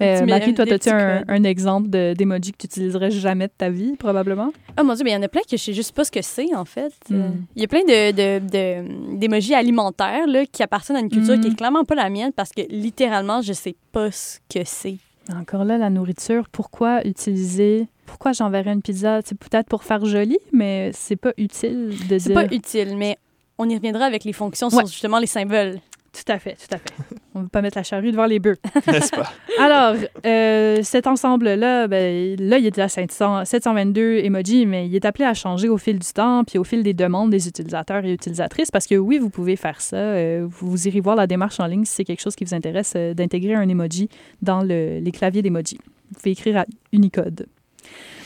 [0.00, 3.68] Euh, petit- Marie, toi, as-tu un, exemple de- d'emoji que tu utiliserais jamais de ta
[3.68, 4.52] vie, probablement?
[4.78, 6.10] Ah mon dieu, mais il y en a plein que je sais juste pas ce
[6.10, 6.94] que c'est en fait.
[7.10, 7.14] Mm.
[7.14, 11.10] Euh, Il y a plein de, de, de- d'émojis alimentaires là, qui appartiennent à une
[11.10, 11.40] culture Mm.
[11.42, 14.96] qui est clairement pas la mienne parce que littéralement je sais pas ce que c'est.
[15.30, 17.86] Encore là, la nourriture, pourquoi utiliser...
[18.06, 19.20] Pourquoi j'enverrais une pizza?
[19.26, 22.34] C'est peut-être pour faire joli, mais c'est pas utile de C'est dire...
[22.46, 23.18] pas utile, mais
[23.58, 24.78] on y reviendra avec les fonctions Ouais.
[24.78, 25.80] sur justement les symboles.
[26.10, 26.94] Tout à fait, tout à fait.
[27.38, 28.56] On ne veut pas mettre la charrue devant les bœufs.
[28.88, 29.30] N'est-ce pas?
[29.60, 29.94] Alors,
[30.26, 35.24] euh, cet ensemble-là, ben, là, il était à 700 722 emojis, mais il est appelé
[35.24, 38.70] à changer au fil du temps, puis au fil des demandes des utilisateurs et utilisatrices,
[38.70, 39.96] parce que oui, vous pouvez faire ça.
[39.96, 42.94] euh, vous irez voir la démarche en ligne si c'est quelque chose qui vous intéresse,
[42.96, 44.08] euh, d'intégrer un emoji
[44.42, 45.78] dans le- les claviers d'emoji.
[46.10, 47.46] Vous pouvez écrire à Unicode.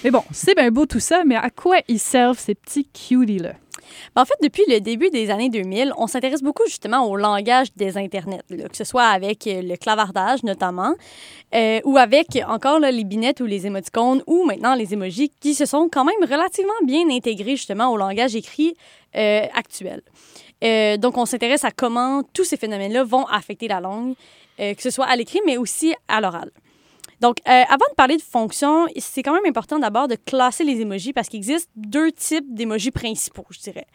[0.05, 3.53] Mais bon, c'est bien beau tout ça, mais à quoi ils servent ces petits cuties-là?
[4.15, 7.69] Ben, En fait, depuis le début des années 2000, on s'intéresse beaucoup justement au langage
[7.77, 10.95] des Internets, que ce soit avec euh, le clavardage notamment,
[11.55, 15.67] euh, ou avec encore les binettes ou les émoticônes, ou maintenant les emojis qui se
[15.67, 18.75] sont quand même relativement bien intégrés justement au langage écrit
[19.17, 20.03] euh, actuel.
[21.01, 24.15] Donc, on s'intéresse à comment tous ces phénomènes-là vont affecter la langue,
[24.59, 26.53] que ce soit à l'écrit, mais aussi à l'oral.
[27.23, 30.81] Donc, euh, avant de parler de fonctions, c'est quand même important d'abord de classer les
[30.81, 33.87] émojis parce qu'il existe deux types d'émojis principaux, je dirais.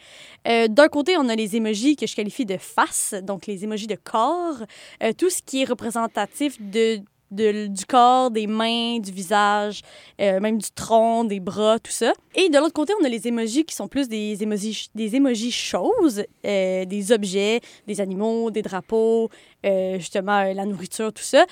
[0.47, 3.87] Euh, D'un côté, on a les émojis que je qualifie de face, donc les émojis
[3.87, 4.63] de corps,
[5.03, 9.81] euh, tout ce qui est représentatif de, de- du corps, des mains, du visage,
[10.21, 12.13] euh, même du tronc, des bras, tout ça.
[12.35, 16.23] Et de l'autre côté, on a les émojis qui sont plus des émojis, des choses,
[16.45, 19.29] euh, des objets, des animaux, des drapeaux,
[19.65, 21.45] euh, justement la nourriture, tout ça.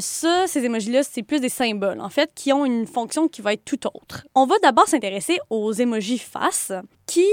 [0.00, 3.52] Ça, ces émojis-là, c'est plus des symboles, en fait, qui ont une fonction qui va
[3.52, 4.26] être tout autre.
[4.34, 6.72] On va d'abord s'intéresser aux émojis face,
[7.06, 7.26] qui,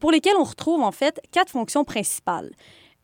[0.00, 2.50] pour lesquels on retrouve, en fait, quatre fonctions principales.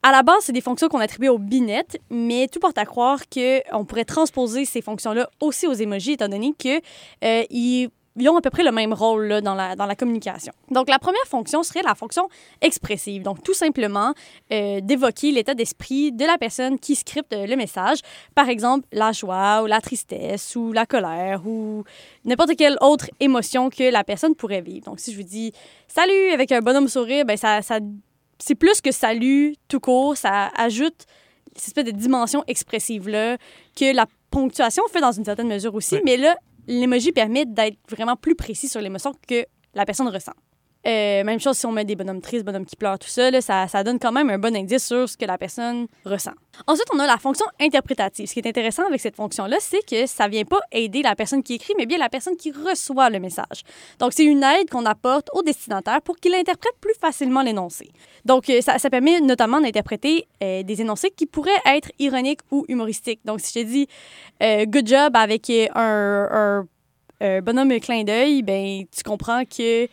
[0.05, 3.21] À la base, c'est des fonctions qu'on attribue aux binettes, mais tout porte à croire
[3.33, 6.81] qu'on pourrait transposer ces fonctions-là aussi aux émojis, étant donné que
[7.25, 7.88] euh,
[8.29, 10.53] ont à peu près le même rôle là, dans, la, dans la communication.
[10.73, 12.29] Donc, la première fonction serait la fonction
[12.61, 13.23] expressive.
[13.23, 14.12] Donc, tout simplement,
[14.53, 17.99] euh, d'évoquer l'état d'esprit de la personne qui scripte le message.
[18.35, 21.85] Par exemple, la joie ou la tristesse ou la colère ou
[22.25, 24.87] n'importe quelle autre émotion que la personne pourrait vivre.
[24.87, 25.53] Donc, si je vous dis
[25.87, 27.61] salut avec un bonhomme sourire, ben ça,
[28.44, 30.16] c'est plus que salut tout court.
[30.16, 31.07] Ça ajoute
[31.55, 33.37] cette espèce de dimension expressive-là
[33.76, 35.98] que la ponctuation fait dans une certaine mesure aussi.
[36.05, 40.33] Mais là, l'emoji permet d'être vraiment plus précis sur l'émotion que la personne ressent.
[40.85, 43.85] Euh, même chose si on met des bonhommes tristes, bonhommes qui pleurent, tout ça, ça,
[43.85, 46.33] donne quand même un bon indice sur ce que la personne ressent.
[46.66, 48.27] Ensuite, on a la fonction interprétative.
[48.27, 51.42] Ce qui est intéressant avec cette fonction-là, c'est que ça vient pas aider la personne
[51.42, 53.62] qui écrit, mais bien la personne qui reçoit le message.
[54.01, 57.90] Donc, c'est une aide qu'on apporte au destinataire pour qu'il interprète plus facilement l'énoncé.
[58.25, 63.21] Donc, euh, ça, permet notamment d'interpréter euh, des énoncés qui pourraient être ironiques ou humoristiques.
[63.25, 63.87] Donc, si je te dis
[64.42, 65.68] euh, good job avec un,
[66.31, 66.66] un-
[67.21, 69.87] un bonhomme clin d'œil, ben tu comprends que,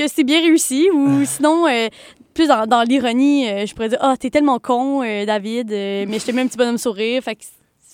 [0.00, 0.90] que c'est bien réussi.
[0.92, 1.88] Ou sinon, euh,
[2.34, 6.18] plus dans, dans l'ironie, euh, je pourrais dire Ah, t'es tellement con, euh, David, mais
[6.18, 7.22] je te mets un petit bonhomme sourire.
[7.22, 7.42] Fait que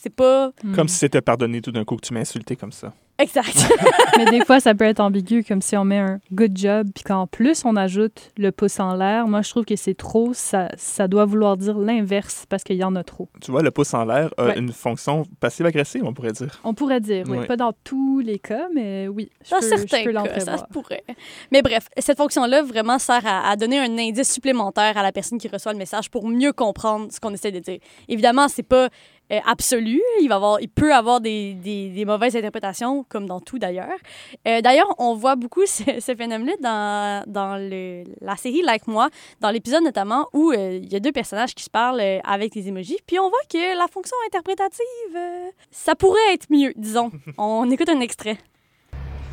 [0.06, 0.52] c'est pas.
[0.74, 2.92] Comme si c'était pardonné tout d'un coup que tu m'as insulté comme ça.
[3.18, 3.56] Exact.
[4.18, 7.02] Mais des fois, ça peut être ambigu, comme si on met un good job, puis
[7.02, 9.26] qu'en plus, on ajoute le pouce en l'air.
[9.26, 10.32] Moi, je trouve que c'est trop.
[10.34, 13.28] Ça, ça doit vouloir dire l'inverse, parce qu'il y en a trop.
[13.40, 14.58] Tu vois, le pouce en l'air a Ouais.
[14.58, 16.60] une fonction passive-agressive, on pourrait dire.
[16.62, 17.38] On pourrait dire, oui.
[17.38, 17.46] Ouais.
[17.46, 19.30] Pas dans tous les cas, mais oui.
[19.44, 21.04] Je Dans peux, certains je peux cas, ça se pourrait.
[21.50, 25.38] Mais bref, cette fonction-là vraiment sert à, à donner un indice supplémentaire à la personne
[25.38, 27.78] qui reçoit le message pour mieux comprendre ce qu'on essaie de dire.
[28.08, 28.90] Évidemment, c'est pas
[29.32, 30.00] euh, absolu.
[30.20, 33.98] Il, va avoir, il peut avoir des, des- des mauvaises interprétations, comme dans tout d'ailleurs.
[34.46, 39.08] Euh, d'ailleurs, on voit beaucoup ce, ce phénomène-là dans, dans le, la série Like Moi,
[39.40, 42.54] dans l'épisode notamment où euh, il y a deux personnages qui se parlent euh, avec
[42.54, 44.80] les emojis, puis on voit que la fonction interprétative,
[45.16, 47.10] euh, ça pourrait être mieux, disons.
[47.38, 48.38] on écoute un extrait.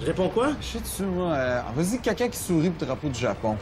[0.01, 0.49] Je réponds quoi?
[0.59, 1.31] Je sais dessus, moi.
[1.33, 3.55] Euh, Vas-y, quelqu'un qui sourit pour le drapeau du Japon.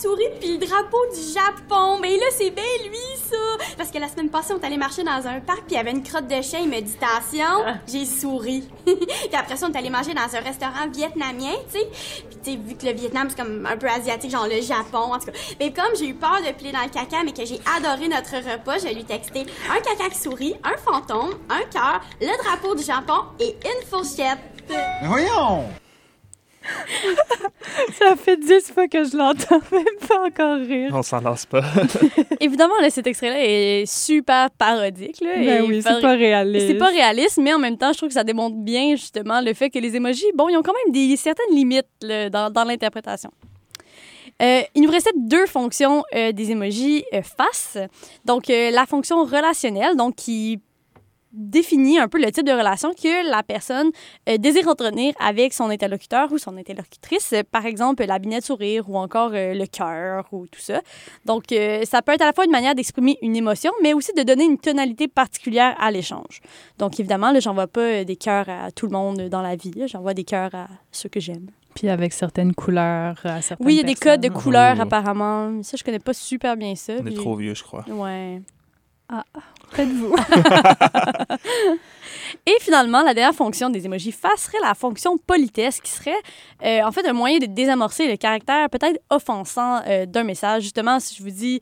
[0.00, 1.98] Sourit puis le drapeau du Japon.
[2.00, 2.98] Mais là, c'est bien lui,
[3.30, 3.36] ça.
[3.76, 5.78] Parce que la semaine passée, on est allé marcher dans un parc puis il y
[5.78, 7.64] avait une crotte de chien, méditation.
[7.86, 8.68] J'ai souri.
[8.84, 8.96] puis
[9.36, 11.88] après ça, on est allé manger dans un restaurant vietnamien, tu sais.
[12.28, 15.14] Puis tu sais, vu que le Vietnam, c'est comme un peu asiatique, genre le Japon,
[15.14, 15.38] en tout cas.
[15.58, 18.36] Mais comme j'ai eu peur de piler dans le caca, mais que j'ai adoré notre
[18.36, 22.74] repas, je lui ai texté un caca qui sourit, un fantôme, un cœur, le drapeau
[22.74, 24.38] du Japon et une fourchette.
[24.68, 25.85] Mais voyons!
[27.98, 30.90] Ça fait dix fois que je l'entends, même pas encore rire.
[30.92, 31.62] On s'en lasse pas.
[32.40, 35.20] Évidemment, là, cet extrait-là est super parodique.
[35.20, 36.66] Là, Ben et oui, par- c'est pas réaliste.
[36.68, 39.52] C'est pas réaliste, mais en même temps, je trouve que ça démontre bien justement le
[39.54, 42.64] fait que les emojis, bon, ils ont quand même des certaines limites là, dans, dans
[42.64, 43.30] l'interprétation.
[44.42, 47.78] Euh, il nous restait deux fonctions euh, des emojis euh, face.
[48.26, 50.60] Donc, euh, la fonction relationnelle, donc qui
[51.32, 53.90] définit un peu le type de relation que la personne
[54.28, 57.34] euh, désire entretenir avec son interlocuteur ou son interlocutrice.
[57.50, 60.80] Par exemple, la binette sourire ou encore euh, le cœur ou tout ça.
[61.24, 64.12] Donc, euh, ça peut être à la fois une manière d'exprimer une émotion, mais aussi
[64.16, 66.40] de donner une tonalité particulière à l'échange.
[66.78, 69.74] Donc, évidemment, là, j'envoie pas des cœurs à tout le monde dans la vie.
[69.86, 71.46] J'envoie des cœurs à ceux que j'aime.
[71.74, 74.42] Puis avec certaines couleurs à certaines Oui, il y a des codes de personnes.
[74.42, 74.82] couleurs, Oh.
[74.82, 75.62] apparemment.
[75.62, 76.94] Ça, je connais pas super bien ça.
[76.94, 77.84] On est puis- trop vieux, je crois.
[77.90, 78.40] Ouais.
[79.70, 80.14] Faites-vous.
[82.46, 86.20] Et finalement, la dernière fonction des emojis face serait la fonction politesse, qui serait
[86.64, 90.62] euh, en fait un moyen de désamorcer le caractère peut-être offensant euh, d'un message.
[90.64, 91.60] Justement, si je vous dis,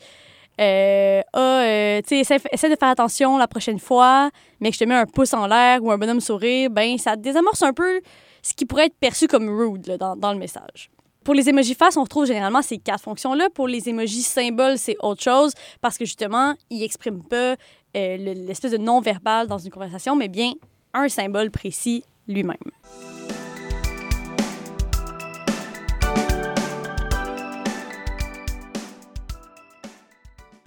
[0.61, 4.30] euh, ah, euh, tu sais, essaie, de faire attention la prochaine fois,
[4.61, 7.16] mais que je te mets un pouce en l'air ou un bonhomme sourire, ben ça
[7.16, 8.00] désamorce un peu
[8.42, 10.90] ce qui pourrait être perçu comme rude dans le message.
[11.24, 13.48] Pour les emojis face, on retrouve généralement ces quatre fonctions-là.
[13.54, 17.52] Pour les emojis symboles, c'est autre chose parce que justement, ils n'expriment pas
[17.96, 20.52] euh, le- l'espèce de non-verbal dans une conversation, mais bien
[20.92, 22.56] un symbole précis lui-même.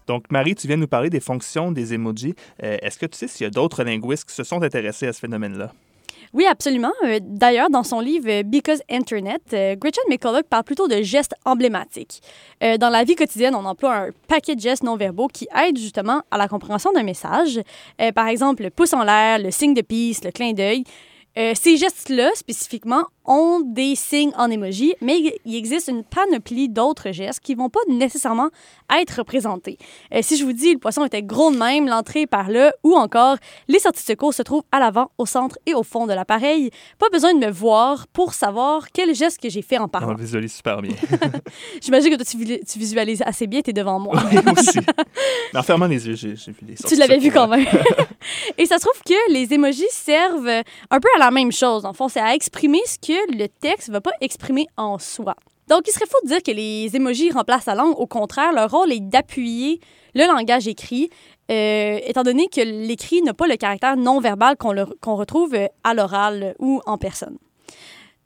[0.08, 2.34] Donc, Marie, tu viens nous parler des fonctions des emojis.
[2.64, 5.14] Euh, Est-ce que tu sais s'il y a d'autres linguistes qui se sont intéressés à
[5.14, 5.74] ce phénomène-là?
[6.34, 6.92] Oui, absolument.
[7.04, 11.36] Euh, D'ailleurs, dans son livre euh, Because Internet, euh, Gretchen McCulloch parle plutôt de gestes
[11.46, 12.22] emblématiques.
[12.80, 16.38] Dans la vie quotidienne, on emploie un paquet de gestes non-verbaux qui aident justement à
[16.38, 17.62] la compréhension d'un message.
[18.16, 20.84] Par exemple, le pouce en l'air, le signe de peace, le clin d'œil.
[21.36, 27.40] Ces gestes-là, spécifiquement, ont des signes en emoji, mais il- existe une panoplie d'autres gestes
[27.42, 28.50] qui vont pas nécessairement
[29.02, 29.78] être représentés.
[30.14, 32.96] Euh, si je vous dis le poisson était gros de même, l'entrée par là, ou
[32.96, 33.38] encore
[33.68, 36.70] les sorties de secours se trouvent à l'avant, au centre et au fond de l'appareil,
[37.00, 40.12] pas besoin de me voir pour savoir quel geste que j'ai fait en On parlant.
[40.14, 40.96] le visualise super bien.
[41.82, 44.16] J'imagine que toi, tu, vi- tu visualises assez bien, tu es devant moi.
[44.32, 44.80] Oui, aussi.
[45.56, 47.66] En fermant les yeux, j'ai vu les Tu l'avais vu quand même.
[48.58, 50.48] Et ça se trouve que les emojis servent
[50.92, 51.86] un peu à la même chose.
[51.86, 55.36] En fond, c'est à exprimer ce que le texte ne va pas exprimer en soi.
[55.68, 57.98] Donc, il serait faux de dire que les emojis remplacent la langue.
[57.98, 59.82] Au contraire, leur rôle est d'appuyer
[60.16, 61.10] le langage écrit,
[61.52, 66.56] euh, étant donné que l'écrit n'a pas le caractère non-verbal qu'on retrouve euh, à l'oral
[66.60, 67.38] ou en personne.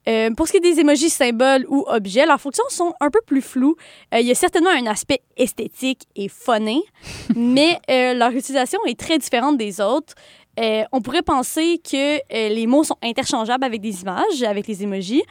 [0.10, 3.20] Euh, pour ce qui est des emojis symboles ou objets, leurs fonctions sont un peu
[3.26, 3.76] plus floues.
[4.14, 6.82] Euh, il y a certainement un aspect esthétique et phoné,
[7.36, 10.14] mais euh, leur utilisation est très différente des autres.
[10.60, 14.84] Euh, on pourrait penser que euh, les mots sont interchangeables avec des images, avec les
[14.84, 15.24] emojis.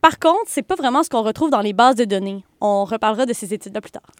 [0.00, 2.44] Par contre, c'est pas vraiment ce qu'on retrouve dans les bases de données.
[2.60, 4.10] On reparlera de ces études-là plus tard.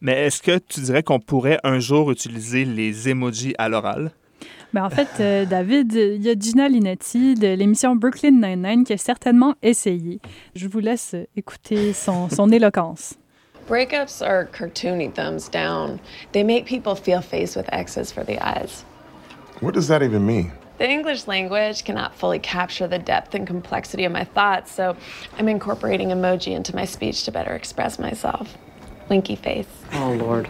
[0.00, 4.10] Mais est-ce que tu dirais qu'on pourrait un jour utiliser les emojis à l'oral?
[4.72, 8.94] Ben, en fait, euh, David, il y a Gina Linetti de l'émission Brooklyn Nine-Nine qui
[8.94, 10.18] a certainement essayé.
[10.56, 13.14] Je vous laisse écouter son, son éloquence.
[13.68, 16.00] Breakups are cartoony thumbs down.
[16.32, 18.84] They make people feel face with X's for the eyes.
[19.62, 20.50] What does that even mean?
[20.78, 24.96] The English language cannot fully capture the depth and complexity of my thoughts, so
[25.38, 28.58] I'm incorporating emoji into my speech to better express myself.
[29.08, 29.68] Winky face.
[29.94, 30.48] Oh, Lord.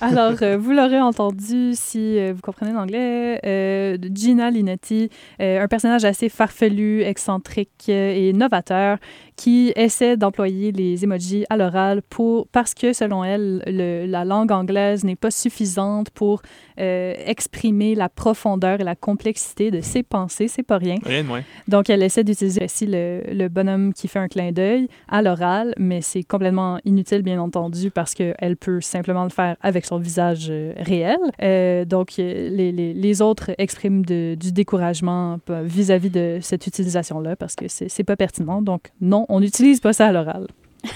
[0.00, 5.68] Alors, euh, vous l'aurez entendu si euh, vous comprenez l'anglais, euh, Gina Linetti, euh, un
[5.68, 8.98] personnage assez farfelu, excentrique euh, et novateur
[9.42, 14.50] qui essaie d'employer les emojis à l'oral pour parce que selon elle le- la langue
[14.50, 16.42] anglaise n'est pas suffisante pour
[16.80, 20.96] euh, exprimer la profondeur et la complexité de ses pensées c'est pas rien.
[21.04, 21.42] Rien de moins.
[21.68, 25.72] donc elle essaie d'utiliser aussi le, le bonhomme qui fait un clin d'œil à l'oral
[25.78, 30.48] mais c'est complètement inutile bien entendu parce qu'elle peut simplement le faire avec son visage
[30.50, 31.18] euh, réel.
[31.42, 37.36] Euh, donc les, les, les autres expriment de- du découragement vis-à-vis de cette utilisation là
[37.36, 38.62] parce que c'est pas pertinent.
[38.62, 40.46] Donc non on n'utilise pas ça à l'oral.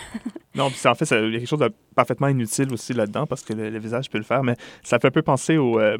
[0.55, 3.42] Non, puis en fait, il y a quelque chose de parfaitement inutile aussi là-dedans parce
[3.42, 5.97] que le, le visage peut le faire, mais ça fait un peu penser au, euh,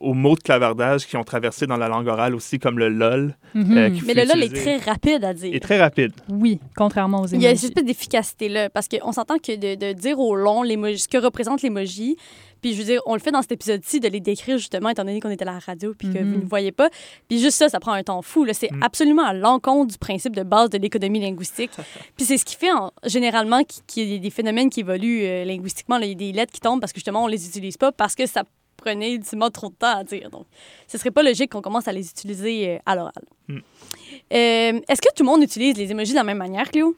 [0.00, 3.36] aux mots de clavardage qui ont traversé dans la langue orale aussi, comme le lol.
[3.54, 3.76] Mhm.
[3.78, 5.54] euh, qui Mais le LOL est très rapide à dire.
[5.54, 6.12] est très rapide.
[6.28, 9.92] Oui, contrairement aux Il y a cette espèce d'efficacité-là, parce qu'on s'entend que de, de
[9.92, 12.16] dire au long ce que représente l'emoji,
[12.60, 15.04] puis je veux dire, on le fait dans cet épisode-ci de les décrire justement, étant
[15.04, 16.32] donné qu'on était à la radio puis que Mhm.
[16.32, 16.88] vous ne voyez pas.
[17.28, 18.44] Puis juste ça, ça prend un temps fou.
[18.44, 18.54] là.
[18.54, 18.82] C'est Mm.
[18.82, 21.70] absolument à l'encontre du principe de base de l'économie linguistique.
[22.16, 25.24] puis c'est ce qui fait en- généralement qui- qu'il y a des phénomènes qui évoluent
[25.24, 25.98] euh, linguistiquement.
[25.98, 26.06] là.
[26.06, 28.14] Il y a des lettres qui tombent parce que justement, on les utilise pas parce
[28.14, 28.44] que ça
[28.84, 30.30] prenait ultimement trop de temps à dire.
[30.30, 30.46] Donc,
[30.86, 33.24] ce serait pas logique qu'on commence à les utiliser euh, à l'oral.
[33.48, 33.56] Mm.
[33.56, 36.94] Euh, Est-ce que tout le monde utilise les emojis de la même manière, Cléo?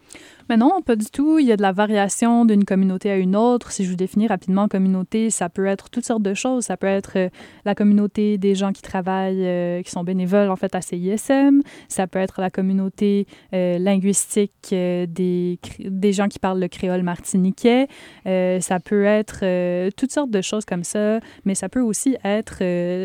[0.48, 1.38] Mais non, pas du tout.
[1.38, 3.72] Il y a de la variation d'une communauté à une autre.
[3.72, 6.64] Si je vous définis rapidement communauté, ça peut être toutes sortes de choses.
[6.64, 7.28] Ça peut être euh,
[7.64, 11.62] la communauté des gens qui travaillent, euh, qui sont bénévoles en fait à CISM.
[11.88, 17.88] Ça peut être la communauté euh, linguistique des, des gens qui parlent le créole martiniquais.
[18.24, 21.20] Ça peut être toutes sortes de choses comme ça.
[21.44, 22.62] Mais ça peut aussi être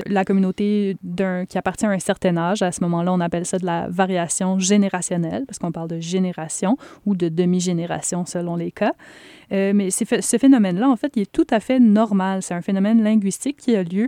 [0.07, 0.95] la communauté
[1.49, 2.61] qui appartient à un certain âge.
[2.61, 6.77] À ce moment-là, on appelle ça de la variation générationnelle parce qu'on parle de génération
[7.05, 8.93] ou de demi-génération selon les cas.
[9.51, 12.41] Euh, mais ce phénomène-là, en fait, il est tout à fait normal.
[12.41, 14.07] C'est un phénomène linguistique qui a lieu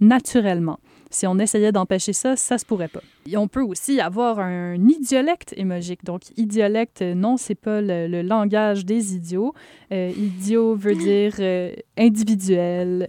[0.00, 0.78] naturellement.
[1.10, 3.02] Si on essayait d'empêcher ça, ça se pourrait pas.
[3.30, 6.04] Et on peut aussi avoir un idiolecte émogique.
[6.04, 9.54] Donc, idiolecte, non, c'est pas le, langage des idiots.
[9.92, 13.08] Euh, idiot veut dire euh, individuel,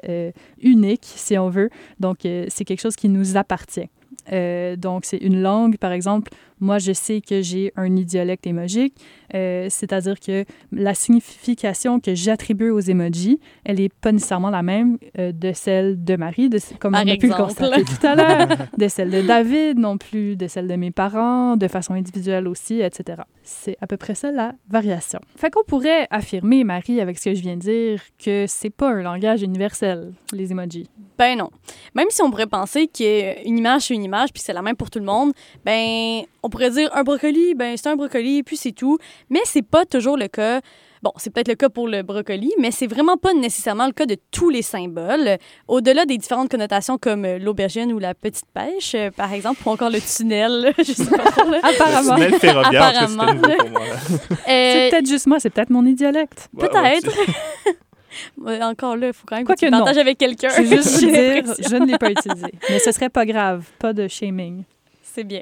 [0.62, 1.70] unique, si on veut.
[2.00, 3.90] Donc, c'est quelque chose qui nous appartient.
[4.30, 6.32] Donc, c'est une langue, par exemple.
[6.60, 8.96] Moi, je sais que j'ai un idiolecte émogique,
[9.34, 14.98] euh, c'est-à-dire que la signification que j'attribue aux emojis, elle n'est pas nécessairement la même
[15.18, 18.16] euh, de celle de Marie, de, comme Par on a pu le constater tout à
[18.16, 22.48] l'heure, de celle de David non plus, de celle de mes parents, de façon individuelle
[22.48, 23.24] aussi, etc.
[23.44, 25.20] C'est à peu près ça la variation.
[25.36, 28.90] Fait qu'on pourrait affirmer, Marie, avec ce que je viens de dire, que c'est pas
[28.90, 30.90] un langage universel, les emojis.
[31.18, 31.50] Ben non.
[31.96, 34.90] Même si on pourrait penser qu'une image, c'est une image, puis c'est la même pour
[34.90, 35.32] tout le monde,
[35.66, 38.98] ben on pourrait dire un brocoli, ben c'est un brocoli, puis c'est tout.
[39.30, 40.62] Mais c'est pas toujours le cas.
[41.02, 44.06] Bon, c'est peut-être le cas pour le brocoli, mais c'est vraiment pas nécessairement le cas
[44.06, 45.38] de tous les symboles.
[45.68, 49.70] Au-delà des différentes connotations comme euh, l'aubergine ou la petite pêche, euh, par exemple, ou
[49.72, 51.50] encore le tunnel, je sais pas trop.
[51.50, 51.60] là.
[51.62, 52.16] Apparemment.
[52.16, 53.26] Le tunnel ferroviaire, Apparemment.
[53.28, 53.82] c'était nouveau pour moi.
[53.88, 53.96] là.
[54.46, 56.50] C'est Euh, peut-être juste moi, c'est peut-être mon idiolecte.
[56.54, 57.12] Ouais, Peut-être.
[57.12, 57.76] c'est-
[58.38, 59.84] Ouais, encore là, il faut quand même Quoi que tu que le non.
[59.84, 60.50] partages avec quelqu'un.
[60.56, 62.46] Je veux juste vous dire, je ne l'ai pas utilisé.
[62.70, 64.64] Mais ce serait pas grave, pas de shaming.
[65.02, 65.42] C'est bien.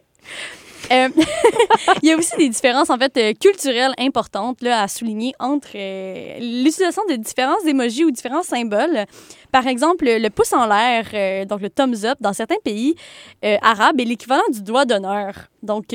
[0.91, 1.09] Euh,
[2.01, 5.69] il y a aussi des différences en fait euh, culturelles importantes là, à souligner entre
[5.75, 9.05] euh, l'utilisation de différents emojis ou différents symboles.
[9.51, 12.95] Par exemple, le pouce en l'air, euh, donc le thumbs up, dans certains pays
[13.61, 15.33] arabes, est l'équivalent du doigt d'honneur.
[15.61, 15.87] Donc,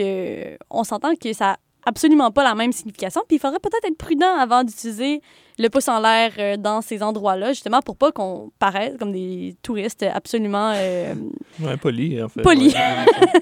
[0.71, 3.23] on s'entend que ça n'a absolument pas la même signification.
[3.27, 5.23] Puis, il faudrait peut-être être prudent avant d'utiliser
[5.59, 10.03] le pouce en l'air dans ces endroits-là, justement pour pas qu'on paraisse comme des touristes
[10.03, 11.15] absolument euh,
[11.61, 12.43] Ouais, poli, en fait.
[12.43, 12.69] Poli.
[12.69, 13.41] Ouais.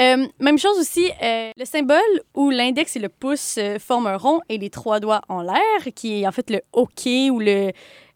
[0.00, 1.98] Euh, même chose aussi, euh, le symbole
[2.34, 5.58] où l'index et le pouce euh, forment un rond et les trois doigts en l'air,
[5.94, 7.72] qui est en fait le OK ou le...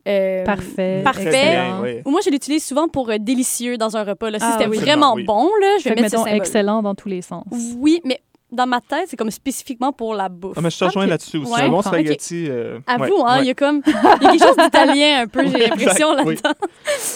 [0.08, 1.00] euh, Parfait.
[1.04, 1.26] Parfait.
[1.28, 1.80] Excellent.
[1.82, 2.00] oui.
[2.04, 4.30] ou Moi, je l'utilise souvent pour euh, délicieux dans un repas.
[4.30, 4.38] Là.
[4.38, 4.78] Si Ah c'était oui.
[4.78, 5.24] vraiment oui.
[5.24, 6.36] bon, là, je vais Fait mettre ce mettons, symbole.
[6.40, 7.44] excellent dans tous les sens.
[7.78, 8.20] Oui, mais
[8.52, 10.54] dans ma tête, c'est comme spécifiquement pour la bouffe.
[10.56, 11.50] Ah, mais je te rejoins là-dessus aussi.
[11.52, 11.62] Ouais.
[11.62, 12.46] Un bon spaghetti.
[12.48, 13.46] euh, À ouais, vous, hein, il ouais.
[13.46, 16.34] y a comme il y a quelque chose d'italien un peu, j'ai l'impression oui.
[16.36, 16.50] là-dedans.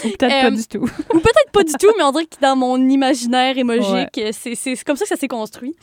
[0.05, 0.79] Ou peut-être pas Euh, du tout.
[1.15, 4.83] Ou peut-être pas du tout, mais on dirait que dans mon imaginaire émogique, c'est c'est
[4.85, 5.77] comme ça que ça s'est construit.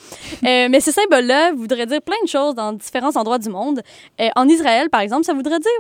[0.44, 3.82] Euh, mais ce symbole-là voudrait dire plein de choses dans différents endroits du monde.
[4.20, 5.72] Euh, en Israël, par exemple, ça voudrait dire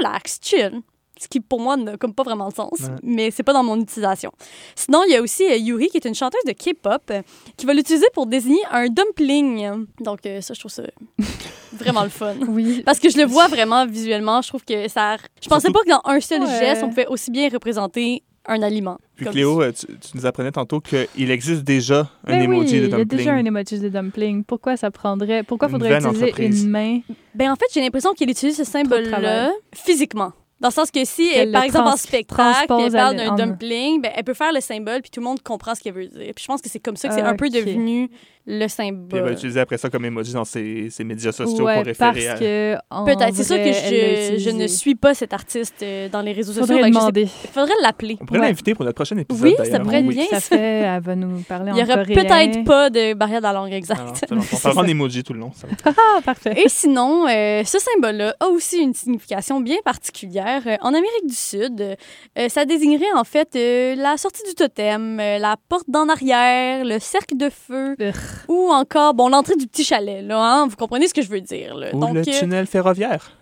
[0.00, 0.80] relax, chill.
[1.22, 2.88] Ce qui, pour moi, n'a comme pas vraiment de sens, Ouais.
[3.04, 4.32] mais c'est pas dans mon utilisation.
[4.74, 7.22] Sinon, il y a aussi euh, Yuri, qui est une chanteuse de K-pop, euh,
[7.56, 9.86] qui va l'utiliser pour désigner un dumpling.
[10.00, 10.82] Donc, euh, ça, je trouve ça
[11.72, 12.34] vraiment le fun.
[12.48, 12.82] Oui.
[12.84, 15.16] Parce que je le vois vraiment visuellement, je trouve que ça.
[15.40, 16.58] Je pensais pas que dans un seul Ouais.
[16.58, 18.98] geste, on pouvait aussi bien représenter un aliment.
[19.14, 22.86] Puis Cléo, tu, tu nous apprenais tantôt qu'il existe déjà un Ben emoji oui, de
[22.86, 23.18] il y a dumpling.
[23.18, 24.42] déjà un emoji de dumpling.
[24.42, 25.44] Pourquoi ça prendrait...
[25.44, 26.64] Pourquoi Une faudrait utiliser entreprise.
[26.64, 27.00] une main?
[27.36, 30.32] Ben en fait, j'ai l'impression qu'il utilise ce symbole-là physiquement.
[30.62, 34.00] Dans le sens que si, elle, par le exemple, en spectacle, elle parle d'un dumpling,
[34.00, 36.32] ben, elle peut faire le symbole, puis tout le monde comprend ce qu'elle veut dire.
[36.34, 37.52] Puis je pense que c'est comme ça que c'est Ah, un peu ok.
[37.52, 38.08] devenu
[38.46, 39.32] le Puis elle va symbole.
[39.32, 42.38] utiliser après ça comme emoji dans ses, ses médias sociaux Ouais, pour référer parce à...
[42.38, 43.34] que Peut-être.
[43.36, 46.66] C'est sûr que je, je ne suis pas cet artiste euh, dans les réseaux sociaux.
[46.66, 47.22] Faudrait sais- demander.
[47.44, 48.18] Il faudrait l'appeler.
[48.20, 48.46] On pourrait Ouais.
[48.48, 50.14] l'inviter pour notre prochain épisode, Oui, ça pourrait être Oui.
[50.16, 50.26] bien.
[50.30, 52.22] Ça fait, elle va nous parler Il y en aurait coréen.
[52.50, 54.26] peut-être pas de barrière de la langue exacte.
[54.30, 55.52] Alors, on parlera en emoji tout le long.
[55.54, 55.92] ça va.
[56.16, 56.54] Ah, parfait.
[56.64, 60.62] Et sinon, euh, ce symbole-là a aussi une signification bien particulière.
[60.66, 65.20] Euh, en Amérique du Sud, euh, ça désignerait en fait euh, la sortie du totem,
[65.20, 68.14] euh, la porte d'en arrière, le cercle de feu, Urgh.
[68.48, 71.40] Ou encore, bon, l'entrée du petit chalet, là, hein, vous comprenez ce que je veux
[71.40, 71.74] dire.
[71.74, 71.88] Là.
[71.92, 73.32] Ou Donc, le euh, tunnel ferroviaire.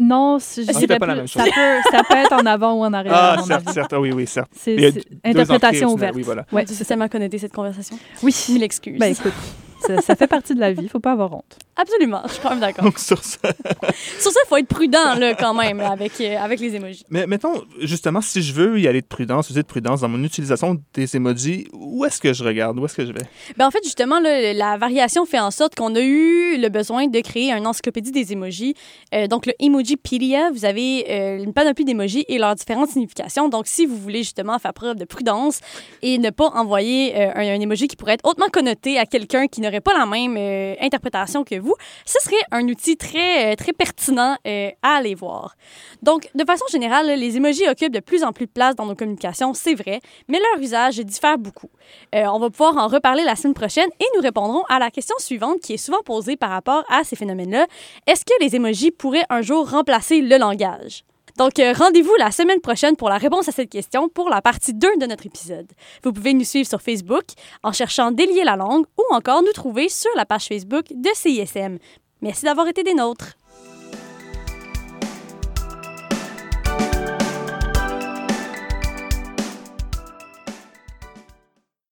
[0.00, 1.50] Non, c'est Ah, pas la même ça peut,
[1.90, 3.12] ça peut être en avant ou en arrière.
[3.14, 3.92] Ah, certes, certes.
[3.92, 4.50] Ah oui, oui, certes.
[4.54, 6.14] C'est interprétation ouverte.
[6.14, 6.46] Oui, voilà.
[6.52, 7.98] Ouais, c'est tellement connoté cette conversation.
[8.22, 8.34] Oui.
[8.50, 8.98] Mille excuses.
[8.98, 9.32] Ben écoute,
[9.80, 11.58] ça, ça fait partie de la vie, faut pas avoir honte.
[11.76, 12.84] Absolument, je suis quand même d'accord.
[12.84, 13.38] Donc, sur ça.
[14.20, 17.04] Sur ça, il faut être prudent là, quand même avec, euh, avec les emojis.
[17.08, 20.22] Mais mettons, justement, si je veux y aller de prudence, user de prudence dans mon
[20.22, 22.78] utilisation des emojis, où est-ce que je regarde?
[22.78, 23.22] Où est-ce que je vais?
[23.56, 27.06] Ben, en fait, justement, là, la variation fait en sorte qu'on a eu le besoin
[27.06, 28.74] de créer une encyclopédie des emojis.
[29.14, 33.48] Euh, donc, le Emojipedia, vous avez euh, une panoplie d'emojis et leurs différentes significations.
[33.48, 35.60] Donc, si vous voulez justement faire preuve de prudence
[36.02, 39.46] et ne pas envoyer euh, un, un emoji qui pourrait être hautement connoté à quelqu'un
[39.46, 43.72] qui pas la même euh, interprétation que vous, ce serait un outil très, euh, très
[43.72, 45.56] pertinent euh, à aller voir.
[46.02, 48.94] Donc, de façon générale, les emojis occupent de plus en plus de place dans nos
[48.94, 51.70] communications, c'est vrai, mais leur usage diffère beaucoup.
[52.12, 55.60] On va pouvoir en reparler la semaine prochaine et nous répondrons à la question suivante
[55.60, 57.66] qui est souvent posée par rapport à ces phénomènes-là.
[58.06, 61.04] Est-ce que les emojis pourraient un jour remplacer le langage?
[61.36, 64.74] Donc, euh, rendez-vous la semaine prochaine pour la réponse à cette question pour la partie
[64.74, 65.66] 2 de notre épisode.
[66.02, 67.24] Vous pouvez nous suivre sur Facebook
[67.62, 71.78] en cherchant Délier la langue ou encore nous trouver sur la page Facebook de CISM.
[72.20, 73.36] Merci d'avoir été des nôtres.